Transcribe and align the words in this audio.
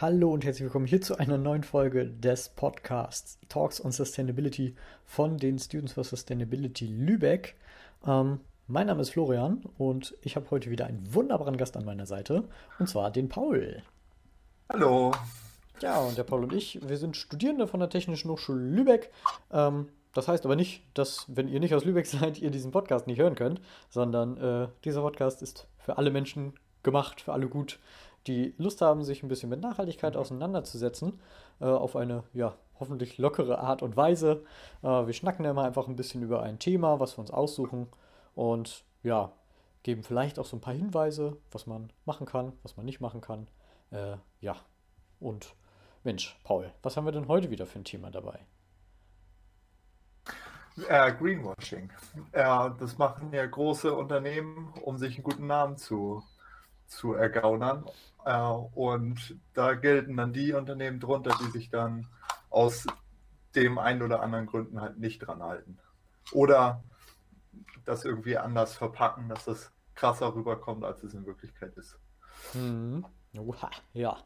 Hallo 0.00 0.32
und 0.32 0.44
herzlich 0.44 0.62
willkommen 0.62 0.86
hier 0.86 1.00
zu 1.00 1.18
einer 1.18 1.38
neuen 1.38 1.64
Folge 1.64 2.06
des 2.06 2.50
Podcasts 2.50 3.36
Talks 3.48 3.84
on 3.84 3.90
Sustainability 3.90 4.76
von 5.04 5.38
den 5.38 5.58
Students 5.58 5.94
for 5.94 6.04
Sustainability 6.04 6.86
Lübeck. 6.86 7.56
Ähm, 8.06 8.38
mein 8.68 8.86
Name 8.86 9.02
ist 9.02 9.10
Florian 9.10 9.64
und 9.76 10.14
ich 10.22 10.36
habe 10.36 10.48
heute 10.52 10.70
wieder 10.70 10.86
einen 10.86 11.12
wunderbaren 11.12 11.56
Gast 11.56 11.76
an 11.76 11.84
meiner 11.84 12.06
Seite 12.06 12.44
und 12.78 12.88
zwar 12.88 13.10
den 13.10 13.28
Paul. 13.28 13.82
Hallo. 14.68 15.10
Ja, 15.80 15.98
und 15.98 16.16
der 16.16 16.22
Paul 16.22 16.44
und 16.44 16.52
ich, 16.52 16.78
wir 16.88 16.96
sind 16.96 17.16
Studierende 17.16 17.66
von 17.66 17.80
der 17.80 17.90
Technischen 17.90 18.30
Hochschule 18.30 18.62
Lübeck. 18.62 19.10
Ähm, 19.50 19.88
das 20.14 20.28
heißt 20.28 20.44
aber 20.44 20.54
nicht, 20.54 20.84
dass, 20.94 21.24
wenn 21.26 21.48
ihr 21.48 21.58
nicht 21.58 21.74
aus 21.74 21.84
Lübeck 21.84 22.06
seid, 22.06 22.38
ihr 22.38 22.52
diesen 22.52 22.70
Podcast 22.70 23.08
nicht 23.08 23.18
hören 23.18 23.34
könnt, 23.34 23.60
sondern 23.90 24.36
äh, 24.36 24.68
dieser 24.84 25.02
Podcast 25.02 25.42
ist 25.42 25.66
für 25.76 25.98
alle 25.98 26.12
Menschen 26.12 26.52
gemacht, 26.84 27.20
für 27.20 27.32
alle 27.32 27.48
gut 27.48 27.80
die 28.26 28.54
Lust 28.58 28.80
haben, 28.82 29.02
sich 29.04 29.22
ein 29.22 29.28
bisschen 29.28 29.48
mit 29.48 29.60
Nachhaltigkeit 29.60 30.16
auseinanderzusetzen, 30.16 31.20
äh, 31.60 31.64
auf 31.64 31.96
eine, 31.96 32.24
ja, 32.32 32.54
hoffentlich 32.80 33.18
lockere 33.18 33.58
Art 33.58 33.82
und 33.82 33.96
Weise. 33.96 34.44
Äh, 34.82 35.06
wir 35.06 35.12
schnacken 35.12 35.44
immer 35.44 35.64
einfach 35.64 35.88
ein 35.88 35.96
bisschen 35.96 36.22
über 36.22 36.42
ein 36.42 36.58
Thema, 36.58 37.00
was 37.00 37.16
wir 37.16 37.20
uns 37.20 37.30
aussuchen 37.30 37.88
und 38.34 38.84
ja, 39.02 39.32
geben 39.82 40.02
vielleicht 40.02 40.38
auch 40.38 40.44
so 40.44 40.56
ein 40.56 40.60
paar 40.60 40.74
Hinweise, 40.74 41.36
was 41.50 41.66
man 41.66 41.90
machen 42.04 42.26
kann, 42.26 42.52
was 42.62 42.76
man 42.76 42.84
nicht 42.84 43.00
machen 43.00 43.20
kann. 43.20 43.48
Äh, 43.90 44.16
ja, 44.40 44.56
und 45.20 45.54
Mensch, 46.04 46.38
Paul, 46.44 46.72
was 46.82 46.96
haben 46.96 47.04
wir 47.04 47.12
denn 47.12 47.28
heute 47.28 47.50
wieder 47.50 47.66
für 47.66 47.78
ein 47.78 47.84
Thema 47.84 48.10
dabei? 48.10 48.40
Äh, 50.88 51.12
Greenwashing. 51.12 51.90
Äh, 52.32 52.70
das 52.78 52.98
machen 52.98 53.32
ja 53.32 53.44
große 53.44 53.92
Unternehmen, 53.92 54.72
um 54.84 54.96
sich 54.96 55.16
einen 55.16 55.24
guten 55.24 55.46
Namen 55.46 55.76
zu, 55.76 56.22
zu 56.88 57.14
ergaunern. 57.14 57.84
Äh, 58.24 58.40
und 58.40 59.38
da 59.54 59.74
gelten 59.74 60.16
dann 60.16 60.32
die 60.32 60.52
Unternehmen 60.52 61.00
drunter, 61.00 61.36
die 61.40 61.50
sich 61.50 61.70
dann 61.70 62.08
aus 62.50 62.86
dem 63.54 63.78
einen 63.78 64.02
oder 64.02 64.20
anderen 64.20 64.46
Gründen 64.46 64.80
halt 64.80 64.98
nicht 64.98 65.20
dran 65.20 65.42
halten. 65.42 65.78
Oder 66.32 66.82
das 67.84 68.04
irgendwie 68.04 68.36
anders 68.36 68.74
verpacken, 68.74 69.28
dass 69.28 69.44
das 69.44 69.72
krasser 69.94 70.34
rüberkommt, 70.34 70.84
als 70.84 71.02
es 71.02 71.14
in 71.14 71.26
Wirklichkeit 71.26 71.76
ist. 71.76 71.98
Mhm. 72.54 73.04
Oha, 73.36 73.70
ja, 73.92 74.16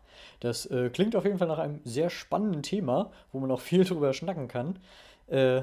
das 0.40 0.66
äh, 0.66 0.90
klingt 0.90 1.16
auf 1.16 1.24
jeden 1.24 1.38
Fall 1.38 1.48
nach 1.48 1.58
einem 1.58 1.80
sehr 1.84 2.08
spannenden 2.08 2.62
Thema, 2.62 3.10
wo 3.32 3.40
man 3.40 3.50
auch 3.50 3.60
viel 3.60 3.84
drüber 3.88 4.12
schnacken 4.12 4.48
kann. 4.48 4.78
Äh, 5.26 5.58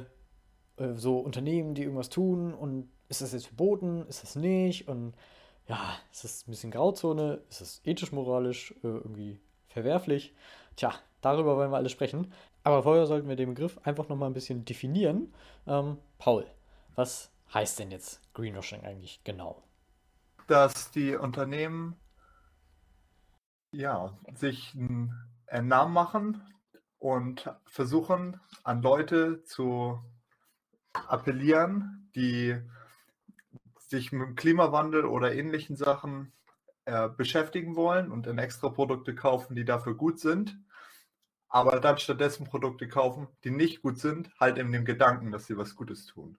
äh, 0.80 0.96
so 0.96 1.20
Unternehmen, 1.20 1.76
die 1.76 1.84
irgendwas 1.84 2.10
tun 2.10 2.54
und 2.54 2.90
ist 3.08 3.22
das 3.22 3.34
jetzt 3.34 3.48
verboten, 3.48 4.06
ist 4.08 4.24
das 4.24 4.36
nicht 4.36 4.88
und 4.88 5.14
ja, 5.70 5.96
ist 6.12 6.24
das 6.24 6.48
ein 6.48 6.52
bisschen 6.52 6.72
Grauzone? 6.72 7.44
Ist 7.50 7.62
das 7.62 7.82
ethisch, 7.86 8.12
moralisch 8.12 8.72
äh, 8.84 8.88
irgendwie 8.88 9.40
verwerflich? 9.68 10.34
Tja, 10.76 10.94
darüber 11.22 11.56
wollen 11.56 11.72
wir 11.72 11.78
alle 11.78 11.90
sprechen. 11.90 12.34
Aber 12.64 12.84
vorher 12.84 13.06
sollten 13.06 13.30
wir 13.30 13.36
den 13.36 13.50
Begriff 13.50 13.80
einfach 13.84 14.10
nochmal 14.10 14.30
ein 14.30 14.34
bisschen 14.34 14.66
definieren. 14.66 15.32
Ähm, 15.68 15.98
Paul, 16.18 16.48
was 16.96 17.32
heißt 17.54 17.78
denn 17.80 17.92
jetzt 17.92 18.20
Greenwashing 18.34 18.84
eigentlich 18.84 19.24
genau? 19.24 19.62
Dass 20.48 20.90
die 20.90 21.16
Unternehmen 21.16 21.96
ja, 23.72 24.18
sich 24.34 24.76
einen 24.76 25.68
Namen 25.68 25.94
machen 25.94 26.42
und 26.98 27.54
versuchen, 27.66 28.42
an 28.64 28.82
Leute 28.82 29.44
zu 29.44 30.00
appellieren, 30.94 32.10
die 32.16 32.60
sich 33.90 34.12
mit 34.12 34.28
dem 34.28 34.36
Klimawandel 34.36 35.06
oder 35.06 35.34
ähnlichen 35.34 35.76
Sachen 35.76 36.32
äh, 36.86 37.10
beschäftigen 37.10 37.76
wollen 37.76 38.12
und 38.12 38.28
dann 38.28 38.38
extra 38.38 38.70
Produkte 38.70 39.16
kaufen, 39.16 39.56
die 39.56 39.66
dafür 39.66 39.96
gut 39.96 40.20
sind, 40.20 40.58
aber 41.48 41.80
dann 41.80 41.98
stattdessen 41.98 42.46
Produkte 42.46 42.88
kaufen, 42.88 43.28
die 43.44 43.52
nicht 43.52 43.82
gut 43.82 44.00
sind, 44.00 44.32
halt 44.40 44.58
in 44.58 44.72
dem 44.72 44.86
Gedanken, 44.86 45.32
dass 45.32 45.48
sie 45.48 45.58
was 45.58 45.76
Gutes 45.76 46.06
tun. 46.06 46.38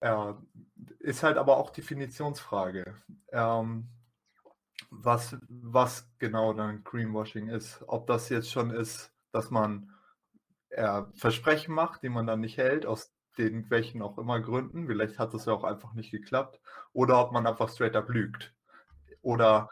Äh, 0.00 0.34
ist 0.98 1.22
halt 1.22 1.38
aber 1.38 1.56
auch 1.56 1.70
Definitionsfrage. 1.70 2.96
Ähm, 3.32 3.88
was, 4.90 5.36
was 5.48 6.08
genau 6.18 6.52
dann 6.52 6.84
Greenwashing 6.84 7.48
ist. 7.48 7.82
Ob 7.86 8.06
das 8.06 8.28
jetzt 8.28 8.50
schon 8.50 8.70
ist, 8.70 9.12
dass 9.32 9.50
man 9.50 9.90
äh, 10.70 11.02
Versprechen 11.14 11.74
macht, 11.74 12.02
die 12.02 12.08
man 12.08 12.26
dann 12.26 12.40
nicht 12.40 12.56
hält, 12.56 12.86
aus 12.86 13.15
den 13.38 13.70
welchen 13.70 14.02
auch 14.02 14.18
immer 14.18 14.40
Gründen. 14.40 14.86
Vielleicht 14.86 15.18
hat 15.18 15.34
es 15.34 15.44
ja 15.44 15.52
auch 15.52 15.64
einfach 15.64 15.94
nicht 15.94 16.10
geklappt. 16.10 16.60
Oder 16.92 17.20
ob 17.20 17.32
man 17.32 17.46
einfach 17.46 17.68
straight 17.68 17.96
up 17.96 18.08
lügt. 18.08 18.54
Oder 19.22 19.70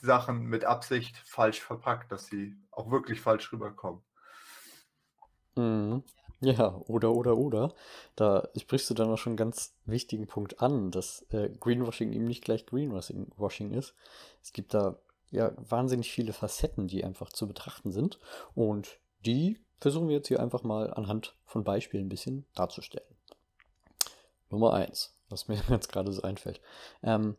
Sachen 0.00 0.44
mit 0.44 0.64
Absicht 0.64 1.16
falsch 1.24 1.60
verpackt, 1.60 2.10
dass 2.10 2.26
sie 2.26 2.56
auch 2.70 2.90
wirklich 2.90 3.20
falsch 3.20 3.52
rüberkommen. 3.52 4.02
Mhm. 5.56 6.02
Ja, 6.40 6.74
oder, 6.88 7.12
oder, 7.12 7.36
oder. 7.36 7.74
Da 8.16 8.48
sprichst 8.56 8.90
du 8.90 8.94
dann 8.94 9.08
auch 9.10 9.16
schon 9.16 9.32
einen 9.32 9.36
ganz 9.38 9.74
wichtigen 9.86 10.26
Punkt 10.26 10.60
an, 10.60 10.90
dass 10.90 11.24
äh, 11.30 11.48
Greenwashing 11.48 12.12
eben 12.12 12.24
nicht 12.24 12.44
gleich 12.44 12.66
Greenwashing 12.66 13.70
ist. 13.72 13.94
Es 14.42 14.52
gibt 14.52 14.74
da 14.74 14.98
ja 15.30 15.52
wahnsinnig 15.56 16.12
viele 16.12 16.32
Facetten, 16.32 16.86
die 16.86 17.04
einfach 17.04 17.32
zu 17.32 17.46
betrachten 17.48 17.92
sind. 17.92 18.18
Und 18.54 18.98
die 19.24 19.58
versuchen 19.84 20.08
wir 20.08 20.16
jetzt 20.16 20.28
hier 20.28 20.40
einfach 20.40 20.62
mal 20.62 20.94
anhand 20.94 21.36
von 21.44 21.62
Beispielen 21.62 22.06
ein 22.06 22.08
bisschen 22.08 22.46
darzustellen. 22.54 23.06
Nummer 24.48 24.72
eins, 24.72 25.14
was 25.28 25.46
mir 25.46 25.62
jetzt 25.68 25.92
gerade 25.92 26.10
so 26.10 26.22
einfällt. 26.22 26.62
Ähm, 27.02 27.36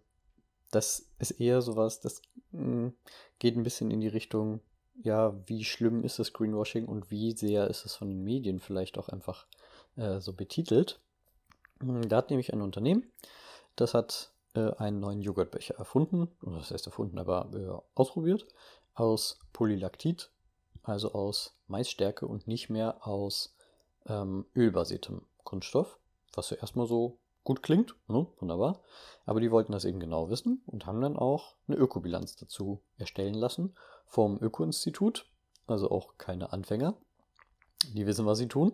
das 0.70 1.10
ist 1.18 1.32
eher 1.32 1.64
sowas, 1.64 2.02
das 2.02 2.22
mh, 2.52 2.62
hm, 2.62 2.94
geht 3.40 3.58
ein 3.58 3.64
bisschen 3.64 3.90
in 3.90 4.00
die 4.00 4.08
Richtung, 4.08 4.60
ja, 5.02 5.34
wie 5.48 5.66
schlimm 5.66 6.04
ist 6.04 6.20
das 6.20 6.34
Greenwashing 6.34 6.86
und 6.86 7.10
wie 7.10 7.32
sehr 7.32 7.68
ist 7.68 7.84
es 7.84 7.96
von 7.96 8.10
den 8.10 8.24
Medien 8.24 8.60
vielleicht 8.60 9.00
auch 9.00 9.10
einfach 9.10 9.48
äh, 9.96 10.20
so 10.20 10.32
betitelt. 10.32 11.00
Hm, 11.80 12.08
da 12.08 12.18
hat 12.18 12.30
nämlich 12.30 12.54
ein 12.54 12.62
Unternehmen, 12.62 13.12
das 13.76 13.96
hat 13.96 14.34
äh, 14.54 14.72
einen 14.76 15.00
neuen 15.00 15.24
Joghurtbecher 15.24 15.80
erfunden, 15.80 16.28
oder 16.44 16.58
das 16.58 16.70
heißt 16.70 16.86
erfunden, 16.86 17.18
aber 17.18 17.50
äh, 17.56 17.84
ausprobiert, 17.96 18.46
aus 18.94 19.40
Polylaktit, 19.52 20.30
also 20.84 21.12
aus 21.14 21.55
Maisstärke 21.68 22.28
und 22.28 22.48
nicht 22.48 22.70
mehr 22.70 23.06
aus 23.08 23.56
ähm, 24.08 24.46
ölbasiertem 24.56 25.22
Kunststoff, 25.44 26.00
was 26.34 26.50
ja 26.50 26.58
erstmal 26.58 26.88
so 26.88 27.20
gut 27.44 27.64
klingt, 27.64 27.96
ne? 28.08 28.28
wunderbar. 28.40 28.82
Aber 29.26 29.40
die 29.40 29.52
wollten 29.52 29.72
das 29.72 29.86
eben 29.86 30.00
genau 30.00 30.30
wissen 30.30 30.62
und 30.66 30.86
haben 30.86 31.02
dann 31.02 31.16
auch 31.16 31.56
eine 31.68 31.78
Ökobilanz 31.78 32.36
dazu 32.36 32.82
erstellen 32.98 33.36
lassen 33.36 33.76
vom 34.06 34.42
Öko-Institut, 34.42 35.28
also 35.68 35.90
auch 35.90 36.18
keine 36.18 36.52
Anfänger. 36.52 36.96
Die 37.94 38.06
wissen, 38.06 38.26
was 38.26 38.40
sie 38.40 38.48
tun. 38.48 38.74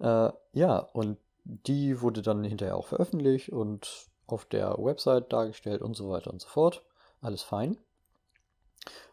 Äh, 0.00 0.30
ja, 0.52 0.78
und 0.78 1.18
die 1.44 2.00
wurde 2.00 2.22
dann 2.22 2.42
hinterher 2.42 2.76
auch 2.76 2.86
veröffentlicht 2.86 3.50
und 3.50 4.08
auf 4.26 4.44
der 4.44 4.76
Website 4.78 5.32
dargestellt 5.32 5.82
und 5.82 5.94
so 5.94 6.10
weiter 6.10 6.32
und 6.32 6.40
so 6.40 6.48
fort. 6.48 6.84
Alles 7.20 7.42
fein. 7.42 7.78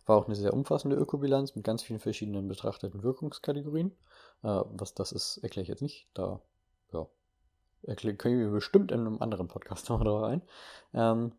War 0.05 0.17
auch 0.17 0.25
eine 0.25 0.35
sehr 0.35 0.53
umfassende 0.53 0.95
Ökobilanz 0.95 1.55
mit 1.55 1.63
ganz 1.63 1.83
vielen 1.83 1.99
verschiedenen 1.99 2.47
betrachteten 2.47 3.03
Wirkungskategorien. 3.03 3.91
Äh, 4.43 4.61
was 4.71 4.93
das 4.93 5.11
ist, 5.11 5.37
erkläre 5.37 5.63
ich 5.63 5.69
jetzt 5.69 5.81
nicht. 5.81 6.07
Da 6.13 6.41
ja, 6.93 7.07
können 7.95 8.39
wir 8.39 8.51
bestimmt 8.51 8.91
in 8.91 9.01
einem 9.01 9.21
anderen 9.21 9.47
Podcast 9.47 9.89
noch 9.89 10.03
drauf 10.03 10.23
ein. 10.23 10.41
Ähm, 10.93 11.33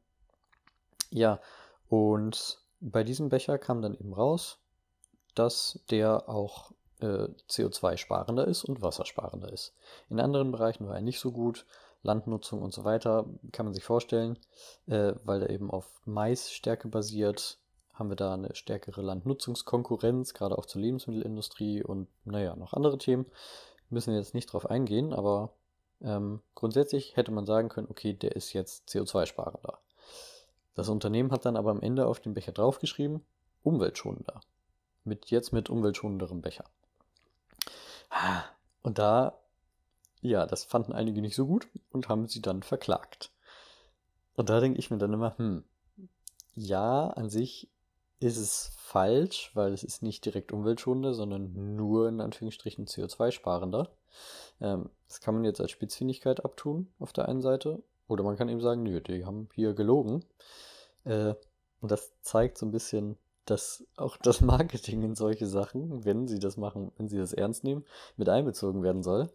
ja, 1.10 1.40
und 1.88 2.58
bei 2.80 3.04
diesem 3.04 3.28
Becher 3.28 3.58
kam 3.58 3.82
dann 3.82 3.94
eben 3.94 4.12
raus, 4.12 4.58
dass 5.34 5.80
der 5.90 6.28
auch 6.28 6.72
äh, 7.00 7.28
CO2-sparender 7.48 8.46
ist 8.46 8.64
und 8.64 8.82
wassersparender 8.82 9.52
ist. 9.52 9.74
In 10.08 10.20
anderen 10.20 10.52
Bereichen 10.52 10.86
war 10.86 10.96
er 10.96 11.02
nicht 11.02 11.20
so 11.20 11.32
gut. 11.32 11.66
Landnutzung 12.04 12.62
und 12.62 12.72
so 12.72 12.82
weiter 12.82 13.26
kann 13.52 13.66
man 13.66 13.74
sich 13.74 13.84
vorstellen, 13.84 14.36
äh, 14.86 15.12
weil 15.22 15.42
er 15.42 15.50
eben 15.50 15.70
auf 15.70 16.00
Maisstärke 16.04 16.88
basiert, 16.88 17.58
haben 17.94 18.08
wir 18.08 18.16
da 18.16 18.34
eine 18.34 18.55
stärkere 18.55 19.02
Landnutzungskonkurrenz, 19.02 20.34
gerade 20.34 20.56
auch 20.56 20.66
zur 20.66 20.81
Lebensmittelindustrie 20.81 21.82
und 21.82 22.08
naja, 22.25 22.56
noch 22.56 22.72
andere 22.72 22.99
Themen. 22.99 23.26
Müssen 23.90 24.12
wir 24.12 24.19
jetzt 24.19 24.34
nicht 24.34 24.52
drauf 24.52 24.70
eingehen, 24.70 25.12
aber 25.12 25.52
ähm, 26.00 26.40
grundsätzlich 26.55 27.16
hätte 27.16 27.31
man 27.31 27.46
sagen 27.46 27.69
können, 27.69 27.88
okay, 27.90 28.14
der 28.14 28.34
ist 28.34 28.52
jetzt 28.52 28.88
CO2-sparender. 28.88 29.78
Das 30.75 30.88
Unternehmen 30.88 31.31
hat 31.31 31.44
dann 31.44 31.56
aber 31.56 31.70
am 31.70 31.81
Ende 31.81 32.06
auf 32.06 32.20
den 32.20 32.34
Becher 32.34 32.52
draufgeschrieben, 32.52 33.20
umweltschonender. 33.62 34.40
Mit 35.05 35.31
jetzt 35.31 35.52
mit 35.52 35.69
umweltschonenderem 35.69 36.40
Becher. 36.40 36.64
Und 38.82 38.99
da, 38.99 39.38
ja, 40.20 40.46
das 40.46 40.64
fanden 40.64 40.93
einige 40.93 41.20
nicht 41.20 41.34
so 41.34 41.46
gut 41.46 41.69
und 41.90 42.08
haben 42.08 42.26
sie 42.26 42.40
dann 42.40 42.62
verklagt. 42.62 43.31
Und 44.34 44.49
da 44.49 44.61
denke 44.61 44.78
ich 44.78 44.90
mir 44.90 44.99
dann 44.99 45.12
immer, 45.12 45.37
hm, 45.37 45.64
ja, 46.55 47.08
an 47.08 47.28
sich 47.28 47.69
ist 48.22 48.36
es 48.36 48.72
falsch, 48.76 49.50
weil 49.54 49.72
es 49.72 49.82
ist 49.82 50.02
nicht 50.02 50.24
direkt 50.24 50.52
umweltschonender, 50.52 51.14
sondern 51.14 51.76
nur 51.76 52.08
in 52.08 52.20
Anführungsstrichen 52.20 52.86
CO2-sparender. 52.86 53.88
Ähm, 54.60 54.90
das 55.08 55.20
kann 55.20 55.34
man 55.34 55.44
jetzt 55.44 55.60
als 55.60 55.70
Spitzfindigkeit 55.70 56.44
abtun 56.44 56.92
auf 56.98 57.12
der 57.12 57.28
einen 57.28 57.42
Seite. 57.42 57.82
Oder 58.08 58.24
man 58.24 58.36
kann 58.36 58.48
eben 58.48 58.60
sagen, 58.60 58.82
nö, 58.82 59.00
die 59.00 59.24
haben 59.24 59.48
hier 59.54 59.74
gelogen. 59.74 60.24
Äh, 61.04 61.34
und 61.80 61.90
das 61.90 62.12
zeigt 62.20 62.58
so 62.58 62.66
ein 62.66 62.72
bisschen, 62.72 63.16
dass 63.44 63.84
auch 63.96 64.16
das 64.16 64.40
Marketing 64.40 65.02
in 65.02 65.14
solche 65.14 65.46
Sachen, 65.46 66.04
wenn 66.04 66.28
sie 66.28 66.38
das 66.38 66.56
machen, 66.56 66.92
wenn 66.96 67.08
sie 67.08 67.18
das 67.18 67.32
ernst 67.32 67.64
nehmen, 67.64 67.84
mit 68.16 68.28
einbezogen 68.28 68.82
werden 68.82 69.02
soll. 69.02 69.30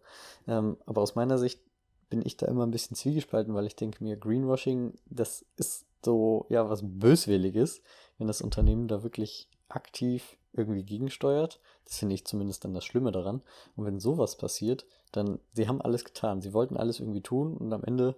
Ähm, 0.46 0.76
aber 0.86 1.02
aus 1.02 1.14
meiner 1.14 1.38
Sicht 1.38 1.60
bin 2.08 2.24
ich 2.24 2.36
da 2.36 2.46
immer 2.46 2.64
ein 2.64 2.70
bisschen 2.70 2.96
zwiegespalten, 2.96 3.54
weil 3.54 3.66
ich 3.66 3.76
denke 3.76 4.02
mir, 4.02 4.16
Greenwashing, 4.16 4.94
das 5.06 5.44
ist 5.56 5.87
so, 6.04 6.46
ja, 6.48 6.68
was 6.68 6.80
Böswilliges, 6.82 7.82
wenn 8.18 8.26
das 8.26 8.40
Unternehmen 8.40 8.88
da 8.88 9.02
wirklich 9.02 9.48
aktiv 9.68 10.36
irgendwie 10.52 10.84
gegensteuert. 10.84 11.60
Das 11.84 11.98
finde 11.98 12.14
ich 12.14 12.26
zumindest 12.26 12.64
dann 12.64 12.74
das 12.74 12.84
Schlimme 12.84 13.12
daran. 13.12 13.42
Und 13.76 13.84
wenn 13.84 14.00
sowas 14.00 14.36
passiert, 14.36 14.86
dann, 15.12 15.38
sie 15.52 15.68
haben 15.68 15.80
alles 15.80 16.04
getan. 16.04 16.40
Sie 16.40 16.52
wollten 16.52 16.76
alles 16.76 17.00
irgendwie 17.00 17.22
tun 17.22 17.56
und 17.56 17.72
am 17.72 17.84
Ende 17.84 18.16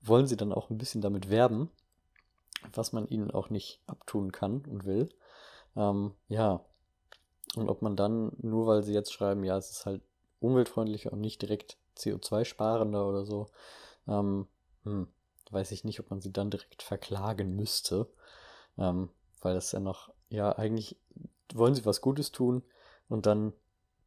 wollen 0.00 0.26
sie 0.26 0.36
dann 0.36 0.52
auch 0.52 0.70
ein 0.70 0.78
bisschen 0.78 1.00
damit 1.00 1.30
werben, 1.30 1.70
was 2.72 2.92
man 2.92 3.06
ihnen 3.08 3.30
auch 3.30 3.50
nicht 3.50 3.80
abtun 3.86 4.32
kann 4.32 4.64
und 4.68 4.84
will. 4.84 5.08
Ähm, 5.76 6.14
ja. 6.28 6.64
Und 7.54 7.68
ob 7.68 7.82
man 7.82 7.96
dann, 7.96 8.32
nur 8.38 8.66
weil 8.66 8.82
sie 8.82 8.94
jetzt 8.94 9.12
schreiben, 9.12 9.44
ja, 9.44 9.56
es 9.56 9.70
ist 9.70 9.86
halt 9.86 10.02
umweltfreundlicher 10.40 11.12
und 11.12 11.20
nicht 11.20 11.42
direkt 11.42 11.76
CO2-sparender 11.96 13.06
oder 13.06 13.24
so, 13.24 13.48
ähm, 14.08 14.46
hm, 14.84 15.08
weiß 15.52 15.72
ich 15.72 15.84
nicht, 15.84 16.00
ob 16.00 16.10
man 16.10 16.20
sie 16.20 16.32
dann 16.32 16.50
direkt 16.50 16.82
verklagen 16.82 17.54
müsste. 17.54 18.08
Ähm, 18.78 19.10
weil 19.40 19.54
das 19.54 19.72
ja 19.72 19.80
noch, 19.80 20.12
ja, 20.28 20.52
eigentlich 20.52 20.96
wollen 21.52 21.74
sie 21.74 21.84
was 21.84 22.00
Gutes 22.00 22.32
tun 22.32 22.62
und 23.08 23.26
dann 23.26 23.52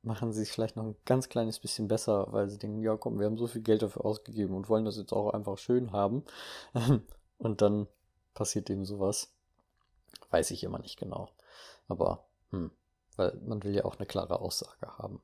machen 0.02 0.34
sie 0.34 0.44
es 0.44 0.52
vielleicht 0.52 0.76
noch 0.76 0.84
ein 0.84 0.96
ganz 1.06 1.30
kleines 1.30 1.60
bisschen 1.60 1.88
besser, 1.88 2.28
weil 2.32 2.50
sie 2.50 2.58
denken, 2.58 2.82
ja 2.82 2.96
komm, 2.96 3.20
wir 3.20 3.26
haben 3.26 3.38
so 3.38 3.48
viel 3.48 3.62
Geld 3.62 3.82
dafür 3.82 4.06
ausgegeben 4.06 4.56
und 4.56 4.70
wollen 4.70 4.86
das 4.86 4.98
jetzt 4.98 5.14
auch 5.14 5.32
einfach 5.32 5.58
schön 5.58 5.92
haben. 5.92 6.24
und 7.38 7.62
dann 7.62 7.88
passiert 8.34 8.70
eben 8.70 8.86
sowas. 8.86 9.34
Weiß 10.30 10.52
ich 10.52 10.64
immer 10.64 10.80
nicht 10.80 10.98
genau. 10.98 11.30
Aber, 11.88 12.26
hm, 12.52 12.72
weil 13.16 13.40
man 13.46 13.64
will 13.64 13.76
ja 13.76 13.86
auch 13.86 13.98
eine 13.98 14.06
klare 14.06 14.40
Aussage 14.40 14.88
haben. 14.98 15.22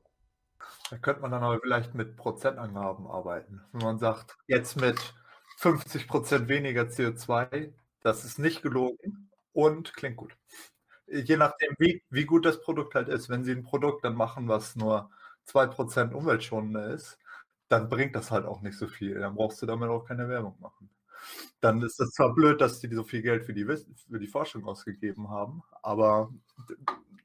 Da 0.90 0.98
könnte 0.98 1.22
man 1.22 1.30
dann 1.30 1.42
aber 1.42 1.60
vielleicht 1.60 1.94
mit 1.94 2.16
Prozentangaben 2.16 3.06
arbeiten. 3.06 3.62
Wenn 3.72 3.82
man 3.82 3.98
sagt, 3.98 4.36
jetzt 4.46 4.80
mit 4.80 5.14
50% 5.62 6.48
weniger 6.48 6.82
CO2, 6.82 7.72
das 8.00 8.24
ist 8.24 8.38
nicht 8.38 8.62
gelogen 8.62 9.30
und 9.52 9.94
klingt 9.94 10.16
gut 10.16 10.36
je 11.12 11.36
nachdem, 11.36 11.74
wie, 11.78 12.02
wie 12.10 12.24
gut 12.24 12.44
das 12.44 12.60
Produkt 12.60 12.94
halt 12.94 13.08
ist. 13.08 13.28
Wenn 13.28 13.44
sie 13.44 13.52
ein 13.52 13.62
Produkt 13.62 14.04
dann 14.04 14.14
machen, 14.14 14.48
was 14.48 14.76
nur 14.76 15.10
2% 15.46 16.14
umweltschonender 16.14 16.92
ist, 16.92 17.18
dann 17.68 17.88
bringt 17.88 18.14
das 18.16 18.30
halt 18.30 18.46
auch 18.46 18.62
nicht 18.62 18.78
so 18.78 18.86
viel. 18.86 19.18
Dann 19.18 19.34
brauchst 19.34 19.60
du 19.62 19.66
damit 19.66 19.88
auch 19.88 20.04
keine 20.04 20.28
Werbung 20.28 20.56
machen. 20.60 20.90
Dann 21.60 21.82
ist 21.82 22.00
es 22.00 22.10
zwar 22.10 22.34
blöd, 22.34 22.60
dass 22.60 22.80
die 22.80 22.92
so 22.92 23.04
viel 23.04 23.22
Geld 23.22 23.44
für 23.44 23.54
die, 23.54 23.64
für 23.64 24.18
die 24.18 24.26
Forschung 24.26 24.64
ausgegeben 24.64 25.30
haben, 25.30 25.62
aber 25.82 26.32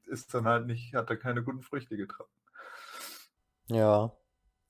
ist 0.06 0.32
dann 0.32 0.46
halt 0.46 0.66
nicht, 0.66 0.94
hat 0.94 1.10
da 1.10 1.16
keine 1.16 1.42
guten 1.42 1.62
Früchte 1.62 1.96
getragen. 1.96 2.30
Ja, 3.66 4.12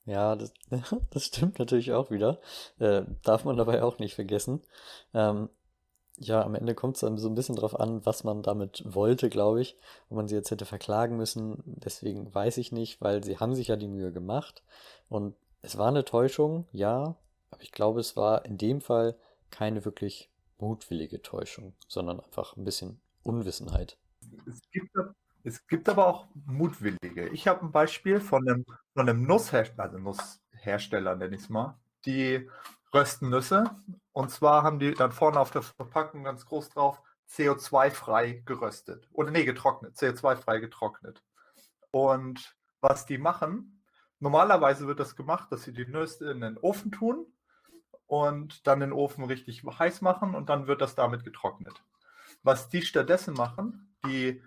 ja, 0.09 0.37
das, 0.37 0.53
das 1.11 1.25
stimmt 1.25 1.59
natürlich 1.59 1.93
auch 1.93 2.11
wieder. 2.11 2.41
Äh, 2.79 3.03
darf 3.23 3.45
man 3.45 3.57
dabei 3.57 3.83
auch 3.83 3.99
nicht 3.99 4.15
vergessen. 4.15 4.63
Ähm, 5.15 5.49
ja, 6.17 6.43
am 6.43 6.55
Ende 6.55 6.75
kommt 6.75 6.97
es 6.97 7.01
dann 7.01 7.19
so 7.19 7.29
ein 7.29 7.35
bisschen 7.35 7.55
drauf 7.55 7.79
an, 7.79 8.05
was 8.05 8.25
man 8.25 8.43
damit 8.43 8.83
wollte, 8.85 9.29
glaube 9.29 9.61
ich. 9.61 9.77
Ob 10.09 10.17
man 10.17 10.27
sie 10.27 10.35
jetzt 10.35 10.51
hätte 10.51 10.65
verklagen 10.65 11.17
müssen, 11.17 11.63
deswegen 11.65 12.35
weiß 12.35 12.57
ich 12.57 12.73
nicht, 12.73 13.01
weil 13.01 13.23
sie 13.23 13.39
haben 13.39 13.55
sich 13.55 13.69
ja 13.69 13.77
die 13.77 13.87
Mühe 13.87 14.11
gemacht. 14.11 14.65
Und 15.09 15.37
es 15.63 15.79
war 15.79 15.89
eine 15.89 16.05
Täuschung, 16.05 16.67
ja, 16.73 17.15
aber 17.51 17.63
ich 17.63 17.71
glaube, 17.71 18.01
es 18.01 18.17
war 18.17 18.45
in 18.47 18.59
dem 18.59 18.81
Fall 18.81 19.15
keine 19.51 19.85
wirklich 19.85 20.31
mutwillige 20.59 21.23
Täuschung, 21.23 21.75
sondern 21.87 22.19
einfach 22.19 22.57
ein 22.57 22.65
bisschen 22.65 23.01
Unwissenheit. 23.23 23.97
Es 24.47 24.61
gibt, 24.73 24.91
es 25.45 25.67
gibt 25.67 25.89
aber 25.89 26.07
auch 26.07 26.29
mutwillige. 26.47 27.29
Ich 27.29 27.49
habe 27.49 27.63
ein 27.65 27.73
Beispiel 27.73 28.21
von 28.21 28.49
einem, 28.49 28.65
von 28.95 29.09
einem 29.09 29.23
Nusshersteller, 29.23 29.85
also 29.85 29.99
Nusshersteller 29.99 31.17
nenne 31.17 31.37
ich 31.37 31.43
es 31.43 31.49
mal, 31.49 31.79
die 32.05 32.49
rösten 32.93 33.31
Nüsse. 33.31 33.71
Und 34.13 34.31
zwar 34.31 34.63
haben 34.63 34.79
die 34.79 34.93
dann 34.93 35.13
vorne 35.13 35.39
auf 35.41 35.51
der 35.51 35.63
Verpackung 35.63 36.25
ganz 36.25 36.45
groß 36.47 36.71
drauf 36.71 37.03
CO2-frei 37.31 38.43
geröstet. 38.45 39.09
Oder 39.13 39.31
nee, 39.31 39.45
getrocknet, 39.45 39.97
CO2-frei 39.97 40.59
getrocknet. 40.61 41.23
Und 41.91 42.57
was 42.81 43.07
die 43.07 43.19
machen, 43.19 43.83
normalerweise 44.21 44.87
wird 44.87 45.01
das 45.01 45.17
gemacht, 45.17 45.53
dass 45.53 45.65
sie 45.65 45.73
die 45.73 45.87
Nüsse 45.87 46.31
in 46.31 46.41
den 46.41 46.59
Ofen 46.59 46.91
tun 46.91 47.27
und 48.07 48.67
dann 48.67 48.81
den 48.81 48.93
Ofen 48.93 49.25
richtig 49.25 49.63
heiß 49.65 50.01
machen 50.01 50.35
und 50.35 50.49
dann 50.49 50.67
wird 50.67 50.81
das 50.81 50.95
damit 50.95 51.25
getrocknet. 51.25 51.83
Was 52.43 52.69
die 52.69 52.83
stattdessen 52.83 53.35
machen, 53.35 53.95
die 54.07 54.43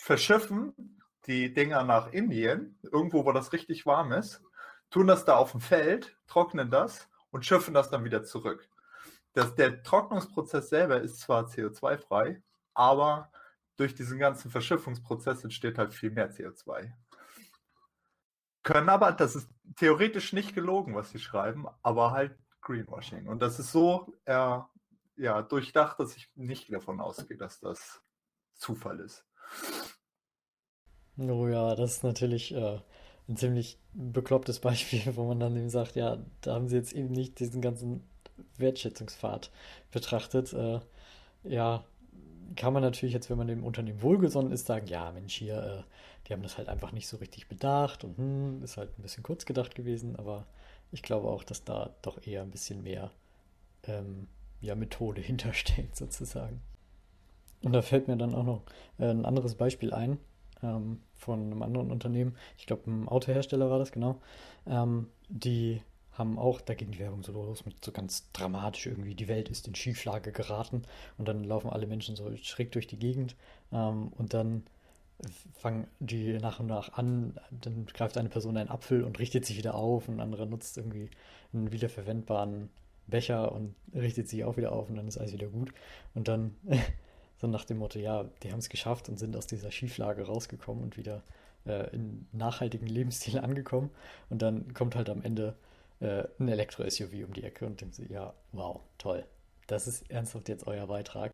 verschiffen 0.00 1.00
die 1.26 1.52
Dinger 1.52 1.84
nach 1.84 2.12
Indien, 2.12 2.78
irgendwo, 2.82 3.24
wo 3.24 3.32
das 3.32 3.52
richtig 3.52 3.86
warm 3.86 4.12
ist, 4.12 4.42
tun 4.90 5.06
das 5.06 5.24
da 5.24 5.36
auf 5.36 5.52
dem 5.52 5.60
Feld, 5.60 6.16
trocknen 6.26 6.70
das 6.70 7.08
und 7.30 7.44
schiffen 7.44 7.74
das 7.74 7.90
dann 7.90 8.04
wieder 8.04 8.24
zurück. 8.24 8.68
Das, 9.34 9.54
der 9.54 9.82
Trocknungsprozess 9.82 10.70
selber 10.70 11.00
ist 11.00 11.20
zwar 11.20 11.46
CO2-frei, 11.46 12.42
aber 12.74 13.30
durch 13.76 13.94
diesen 13.94 14.18
ganzen 14.18 14.50
Verschiffungsprozess 14.50 15.44
entsteht 15.44 15.78
halt 15.78 15.94
viel 15.94 16.10
mehr 16.10 16.32
CO2. 16.32 16.92
Können 18.62 18.88
aber, 18.88 19.12
das 19.12 19.36
ist 19.36 19.48
theoretisch 19.76 20.32
nicht 20.32 20.54
gelogen, 20.54 20.94
was 20.94 21.10
sie 21.10 21.18
schreiben, 21.18 21.66
aber 21.82 22.10
halt 22.10 22.36
Greenwashing. 22.62 23.28
Und 23.28 23.40
das 23.40 23.58
ist 23.58 23.72
so 23.72 24.12
äh, 24.24 24.58
ja, 25.16 25.42
durchdacht, 25.42 26.00
dass 26.00 26.16
ich 26.16 26.30
nicht 26.34 26.72
davon 26.72 27.00
ausgehe, 27.00 27.36
dass 27.36 27.60
das 27.60 28.02
Zufall 28.54 29.00
ist. 29.00 29.24
Oh 31.18 31.46
ja, 31.48 31.74
das 31.74 31.96
ist 31.96 32.04
natürlich 32.04 32.54
äh, 32.54 32.78
ein 33.28 33.36
ziemlich 33.36 33.78
beklopptes 33.92 34.60
Beispiel, 34.60 35.02
wo 35.16 35.24
man 35.24 35.40
dann 35.40 35.56
eben 35.56 35.70
sagt, 35.70 35.96
ja, 35.96 36.18
da 36.40 36.54
haben 36.54 36.68
sie 36.68 36.76
jetzt 36.76 36.92
eben 36.92 37.12
nicht 37.12 37.38
diesen 37.40 37.60
ganzen 37.60 38.02
Wertschätzungspfad 38.56 39.50
betrachtet. 39.90 40.52
Äh, 40.52 40.80
ja, 41.44 41.84
kann 42.56 42.72
man 42.72 42.82
natürlich 42.82 43.14
jetzt, 43.14 43.30
wenn 43.30 43.38
man 43.38 43.46
dem 43.46 43.64
Unternehmen 43.64 44.02
wohlgesonnen 44.02 44.52
ist, 44.52 44.66
sagen, 44.66 44.86
ja, 44.86 45.12
Mensch, 45.12 45.34
hier, 45.34 45.62
äh, 45.62 45.82
die 46.26 46.32
haben 46.32 46.42
das 46.42 46.58
halt 46.58 46.68
einfach 46.68 46.92
nicht 46.92 47.08
so 47.08 47.18
richtig 47.18 47.48
bedacht 47.48 48.04
und 48.04 48.16
hm, 48.18 48.62
ist 48.62 48.76
halt 48.76 48.98
ein 48.98 49.02
bisschen 49.02 49.22
kurz 49.22 49.44
gedacht 49.46 49.74
gewesen, 49.74 50.16
aber 50.16 50.46
ich 50.92 51.02
glaube 51.02 51.28
auch, 51.28 51.44
dass 51.44 51.64
da 51.64 51.94
doch 52.02 52.26
eher 52.26 52.42
ein 52.42 52.50
bisschen 52.50 52.82
mehr 52.82 53.10
ähm, 53.84 54.28
ja, 54.60 54.74
Methode 54.74 55.20
hintersteht, 55.22 55.96
sozusagen. 55.96 56.60
Und 57.62 57.72
da 57.72 57.82
fällt 57.82 58.08
mir 58.08 58.16
dann 58.16 58.34
auch 58.34 58.44
noch 58.44 58.62
äh, 58.98 59.10
ein 59.10 59.24
anderes 59.24 59.54
Beispiel 59.54 59.92
ein 59.92 60.18
ähm, 60.62 61.00
von 61.16 61.40
einem 61.40 61.62
anderen 61.62 61.90
Unternehmen. 61.90 62.36
Ich 62.56 62.66
glaube, 62.66 62.90
ein 62.90 63.08
Autohersteller 63.08 63.70
war 63.70 63.78
das, 63.78 63.92
genau. 63.92 64.20
Ähm, 64.66 65.08
die 65.28 65.82
haben 66.12 66.38
auch, 66.38 66.60
da 66.60 66.74
ging 66.74 66.90
die 66.90 66.98
Werbung 66.98 67.22
so 67.22 67.32
los 67.32 67.64
mit 67.64 67.84
so 67.84 67.92
ganz 67.92 68.30
dramatisch 68.32 68.86
irgendwie, 68.86 69.14
die 69.14 69.28
Welt 69.28 69.48
ist 69.48 69.66
in 69.68 69.74
Schieflage 69.74 70.32
geraten 70.32 70.82
und 71.18 71.28
dann 71.28 71.44
laufen 71.44 71.70
alle 71.70 71.86
Menschen 71.86 72.16
so 72.16 72.34
schräg 72.36 72.72
durch 72.72 72.86
die 72.86 72.98
Gegend 72.98 73.36
ähm, 73.72 74.08
und 74.18 74.34
dann 74.34 74.64
fangen 75.54 75.86
die 75.98 76.32
nach 76.38 76.60
und 76.60 76.66
nach 76.66 76.94
an, 76.94 77.38
dann 77.50 77.86
greift 77.86 78.16
eine 78.16 78.28
Person 78.28 78.56
einen 78.56 78.70
Apfel 78.70 79.04
und 79.04 79.18
richtet 79.18 79.44
sich 79.44 79.56
wieder 79.56 79.74
auf 79.74 80.08
und 80.08 80.16
ein 80.16 80.20
anderer 80.20 80.46
nutzt 80.46 80.76
irgendwie 80.76 81.10
einen 81.52 81.72
wiederverwendbaren 81.72 82.70
Becher 83.06 83.52
und 83.52 83.74
richtet 83.94 84.28
sich 84.28 84.44
auch 84.44 84.56
wieder 84.56 84.72
auf 84.72 84.88
und 84.88 84.96
dann 84.96 85.08
ist 85.08 85.18
alles 85.18 85.32
wieder 85.32 85.48
gut 85.48 85.72
und 86.14 86.28
dann 86.28 86.56
So 87.40 87.46
nach 87.46 87.64
dem 87.64 87.78
Motto, 87.78 87.98
ja, 87.98 88.24
die 88.42 88.52
haben 88.52 88.58
es 88.58 88.68
geschafft 88.68 89.08
und 89.08 89.18
sind 89.18 89.34
aus 89.34 89.46
dieser 89.46 89.70
Schieflage 89.70 90.26
rausgekommen 90.26 90.84
und 90.84 90.98
wieder 90.98 91.22
äh, 91.64 91.88
in 91.94 92.28
nachhaltigen 92.32 92.86
Lebensstil 92.86 93.38
angekommen. 93.42 93.90
Und 94.28 94.42
dann 94.42 94.74
kommt 94.74 94.94
halt 94.94 95.08
am 95.08 95.22
Ende 95.22 95.56
äh, 96.00 96.24
ein 96.38 96.48
Elektro-SUV 96.48 97.24
um 97.26 97.32
die 97.32 97.42
Ecke 97.42 97.64
und 97.64 97.80
denkt 97.80 97.94
sie, 97.94 98.12
ja, 98.12 98.34
wow, 98.52 98.80
toll. 98.98 99.24
Das 99.68 99.88
ist 99.88 100.10
ernsthaft 100.10 100.50
jetzt 100.50 100.66
euer 100.66 100.86
Beitrag. 100.86 101.32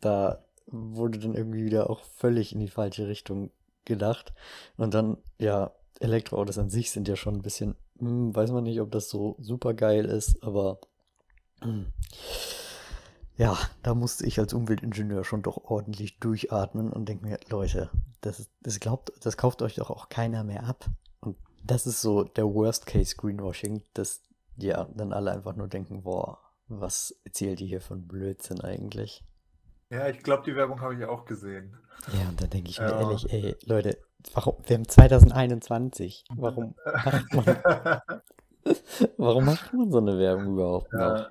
Da 0.00 0.44
wurde 0.66 1.18
dann 1.18 1.34
irgendwie 1.34 1.64
wieder 1.64 1.90
auch 1.90 2.04
völlig 2.04 2.52
in 2.52 2.60
die 2.60 2.68
falsche 2.68 3.08
Richtung 3.08 3.50
gedacht. 3.84 4.32
Und 4.76 4.94
dann, 4.94 5.16
ja, 5.38 5.72
Elektroautos 5.98 6.58
an 6.58 6.70
sich 6.70 6.92
sind 6.92 7.08
ja 7.08 7.16
schon 7.16 7.34
ein 7.36 7.42
bisschen, 7.42 7.74
hm, 7.98 8.36
weiß 8.36 8.52
man 8.52 8.62
nicht, 8.62 8.80
ob 8.80 8.92
das 8.92 9.08
so 9.08 9.34
super 9.40 9.74
geil 9.74 10.04
ist, 10.04 10.44
aber 10.44 10.78
hm, 11.60 11.86
ja, 13.42 13.58
da 13.82 13.94
musste 13.96 14.24
ich 14.24 14.38
als 14.38 14.54
Umweltingenieur 14.54 15.24
schon 15.24 15.42
doch 15.42 15.64
ordentlich 15.64 16.20
durchatmen 16.20 16.92
und 16.92 17.08
denke 17.08 17.26
mir, 17.26 17.40
Leute, 17.48 17.90
das, 18.20 18.48
das 18.60 18.78
glaubt, 18.78 19.10
das 19.20 19.36
kauft 19.36 19.62
euch 19.62 19.74
doch 19.74 19.90
auch 19.90 20.08
keiner 20.08 20.44
mehr 20.44 20.62
ab. 20.62 20.86
Und 21.18 21.36
das 21.64 21.88
ist 21.88 22.00
so 22.00 22.22
der 22.22 22.44
Worst 22.44 22.86
Case 22.86 23.16
Greenwashing, 23.16 23.82
dass 23.94 24.22
ja 24.58 24.86
dann 24.94 25.12
alle 25.12 25.32
einfach 25.32 25.56
nur 25.56 25.66
denken, 25.66 26.04
boah, 26.04 26.38
was 26.68 27.16
erzählt 27.24 27.60
ihr 27.60 27.66
hier 27.66 27.80
von 27.80 28.06
Blödsinn 28.06 28.60
eigentlich? 28.60 29.24
Ja, 29.90 30.06
ich 30.08 30.22
glaube, 30.22 30.44
die 30.44 30.54
Werbung 30.54 30.80
habe 30.80 30.94
ich 30.94 31.04
auch 31.04 31.24
gesehen. 31.24 31.76
Ja, 32.12 32.28
und 32.28 32.40
da 32.40 32.46
denke 32.46 32.70
ich 32.70 32.78
mir 32.78 32.90
ja. 32.90 33.00
ehrlich, 33.00 33.32
ey, 33.32 33.56
Leute, 33.64 33.98
warum, 34.34 34.54
wir 34.64 34.76
haben 34.76 34.86
2021, 34.86 36.26
warum 36.36 36.76
macht 36.84 37.34
man, 37.34 37.44
warum 39.16 39.44
macht 39.46 39.72
man 39.72 39.90
so 39.90 39.98
eine 39.98 40.16
Werbung 40.16 40.52
überhaupt 40.52 40.92
noch? 40.92 41.26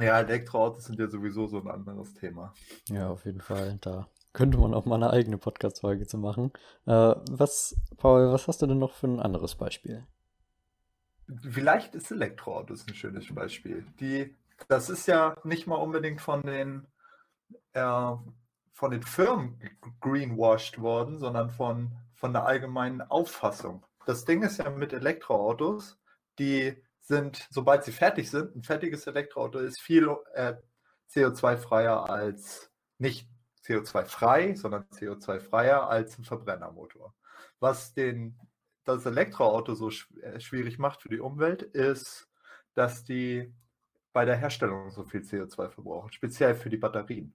Ja, 0.00 0.20
Elektroautos 0.20 0.84
sind 0.84 0.98
ja 0.98 1.08
sowieso 1.08 1.46
so 1.46 1.58
ein 1.60 1.68
anderes 1.68 2.14
Thema. 2.14 2.54
Ja, 2.88 3.10
auf 3.10 3.24
jeden 3.24 3.40
Fall. 3.40 3.78
Da 3.80 4.08
könnte 4.32 4.58
man 4.58 4.72
auch 4.72 4.84
mal 4.84 4.94
eine 4.94 5.10
eigene 5.10 5.38
Podcast-Folge 5.38 6.06
zu 6.06 6.18
machen. 6.18 6.52
Äh, 6.86 7.14
was, 7.30 7.76
Paul, 7.96 8.32
was 8.32 8.46
hast 8.46 8.62
du 8.62 8.66
denn 8.66 8.78
noch 8.78 8.92
für 8.92 9.08
ein 9.08 9.18
anderes 9.18 9.56
Beispiel? 9.56 10.06
Vielleicht 11.42 11.96
ist 11.96 12.12
Elektroautos 12.12 12.86
ein 12.86 12.94
schönes 12.94 13.34
Beispiel. 13.34 13.84
Die, 13.98 14.34
das 14.68 14.88
ist 14.88 15.08
ja 15.08 15.36
nicht 15.42 15.66
mal 15.66 15.76
unbedingt 15.76 16.20
von 16.20 16.42
den, 16.42 16.86
äh, 17.72 18.12
von 18.72 18.90
den 18.92 19.02
Firmen 19.02 19.60
greenwashed 20.00 20.80
worden, 20.80 21.18
sondern 21.18 21.50
von, 21.50 21.90
von 22.14 22.32
der 22.32 22.46
allgemeinen 22.46 23.02
Auffassung. 23.02 23.84
Das 24.06 24.24
Ding 24.24 24.42
ist 24.42 24.58
ja 24.58 24.70
mit 24.70 24.92
Elektroautos, 24.92 25.98
die 26.38 26.80
sind, 27.08 27.48
sobald 27.50 27.84
sie 27.84 27.92
fertig 27.92 28.30
sind, 28.30 28.54
ein 28.54 28.62
fertiges 28.62 29.06
Elektroauto 29.06 29.58
ist 29.58 29.80
viel 29.80 30.14
äh, 30.34 30.54
CO2-freier 31.10 32.08
als 32.08 32.70
nicht 32.98 33.28
CO2-frei, 33.64 34.54
sondern 34.54 34.84
CO2-freier 34.90 35.88
als 35.88 36.18
ein 36.18 36.24
Verbrennermotor. 36.24 37.14
Was 37.60 37.94
den, 37.94 38.38
das 38.84 39.06
Elektroauto 39.06 39.74
so 39.74 39.90
äh, 40.20 40.38
schwierig 40.38 40.78
macht 40.78 41.02
für 41.02 41.08
die 41.08 41.20
Umwelt, 41.20 41.62
ist, 41.62 42.28
dass 42.74 43.04
die 43.04 43.52
bei 44.12 44.24
der 44.24 44.36
Herstellung 44.36 44.90
so 44.90 45.04
viel 45.04 45.22
CO2 45.22 45.70
verbrauchen, 45.70 46.12
speziell 46.12 46.54
für 46.54 46.70
die 46.70 46.76
Batterien. 46.76 47.34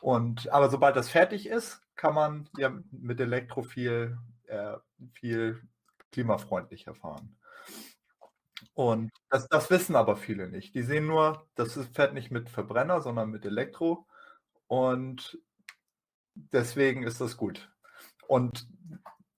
Und, 0.00 0.50
aber 0.50 0.70
sobald 0.70 0.96
das 0.96 1.10
fertig 1.10 1.46
ist, 1.46 1.82
kann 1.96 2.14
man 2.14 2.48
ja 2.56 2.72
mit 2.90 3.20
Elektro 3.20 3.62
viel, 3.62 4.18
äh, 4.46 4.76
viel 5.12 5.62
klimafreundlicher 6.10 6.94
fahren. 6.94 7.36
Und 8.74 9.10
das, 9.30 9.48
das 9.48 9.70
wissen 9.70 9.96
aber 9.96 10.16
viele 10.16 10.48
nicht. 10.48 10.74
Die 10.74 10.82
sehen 10.82 11.06
nur, 11.06 11.46
das 11.54 11.74
fährt 11.92 12.14
nicht 12.14 12.30
mit 12.30 12.48
Verbrenner, 12.48 13.00
sondern 13.00 13.30
mit 13.30 13.44
Elektro. 13.44 14.06
Und 14.66 15.38
deswegen 16.34 17.02
ist 17.02 17.20
das 17.20 17.36
gut. 17.36 17.70
Und 18.26 18.66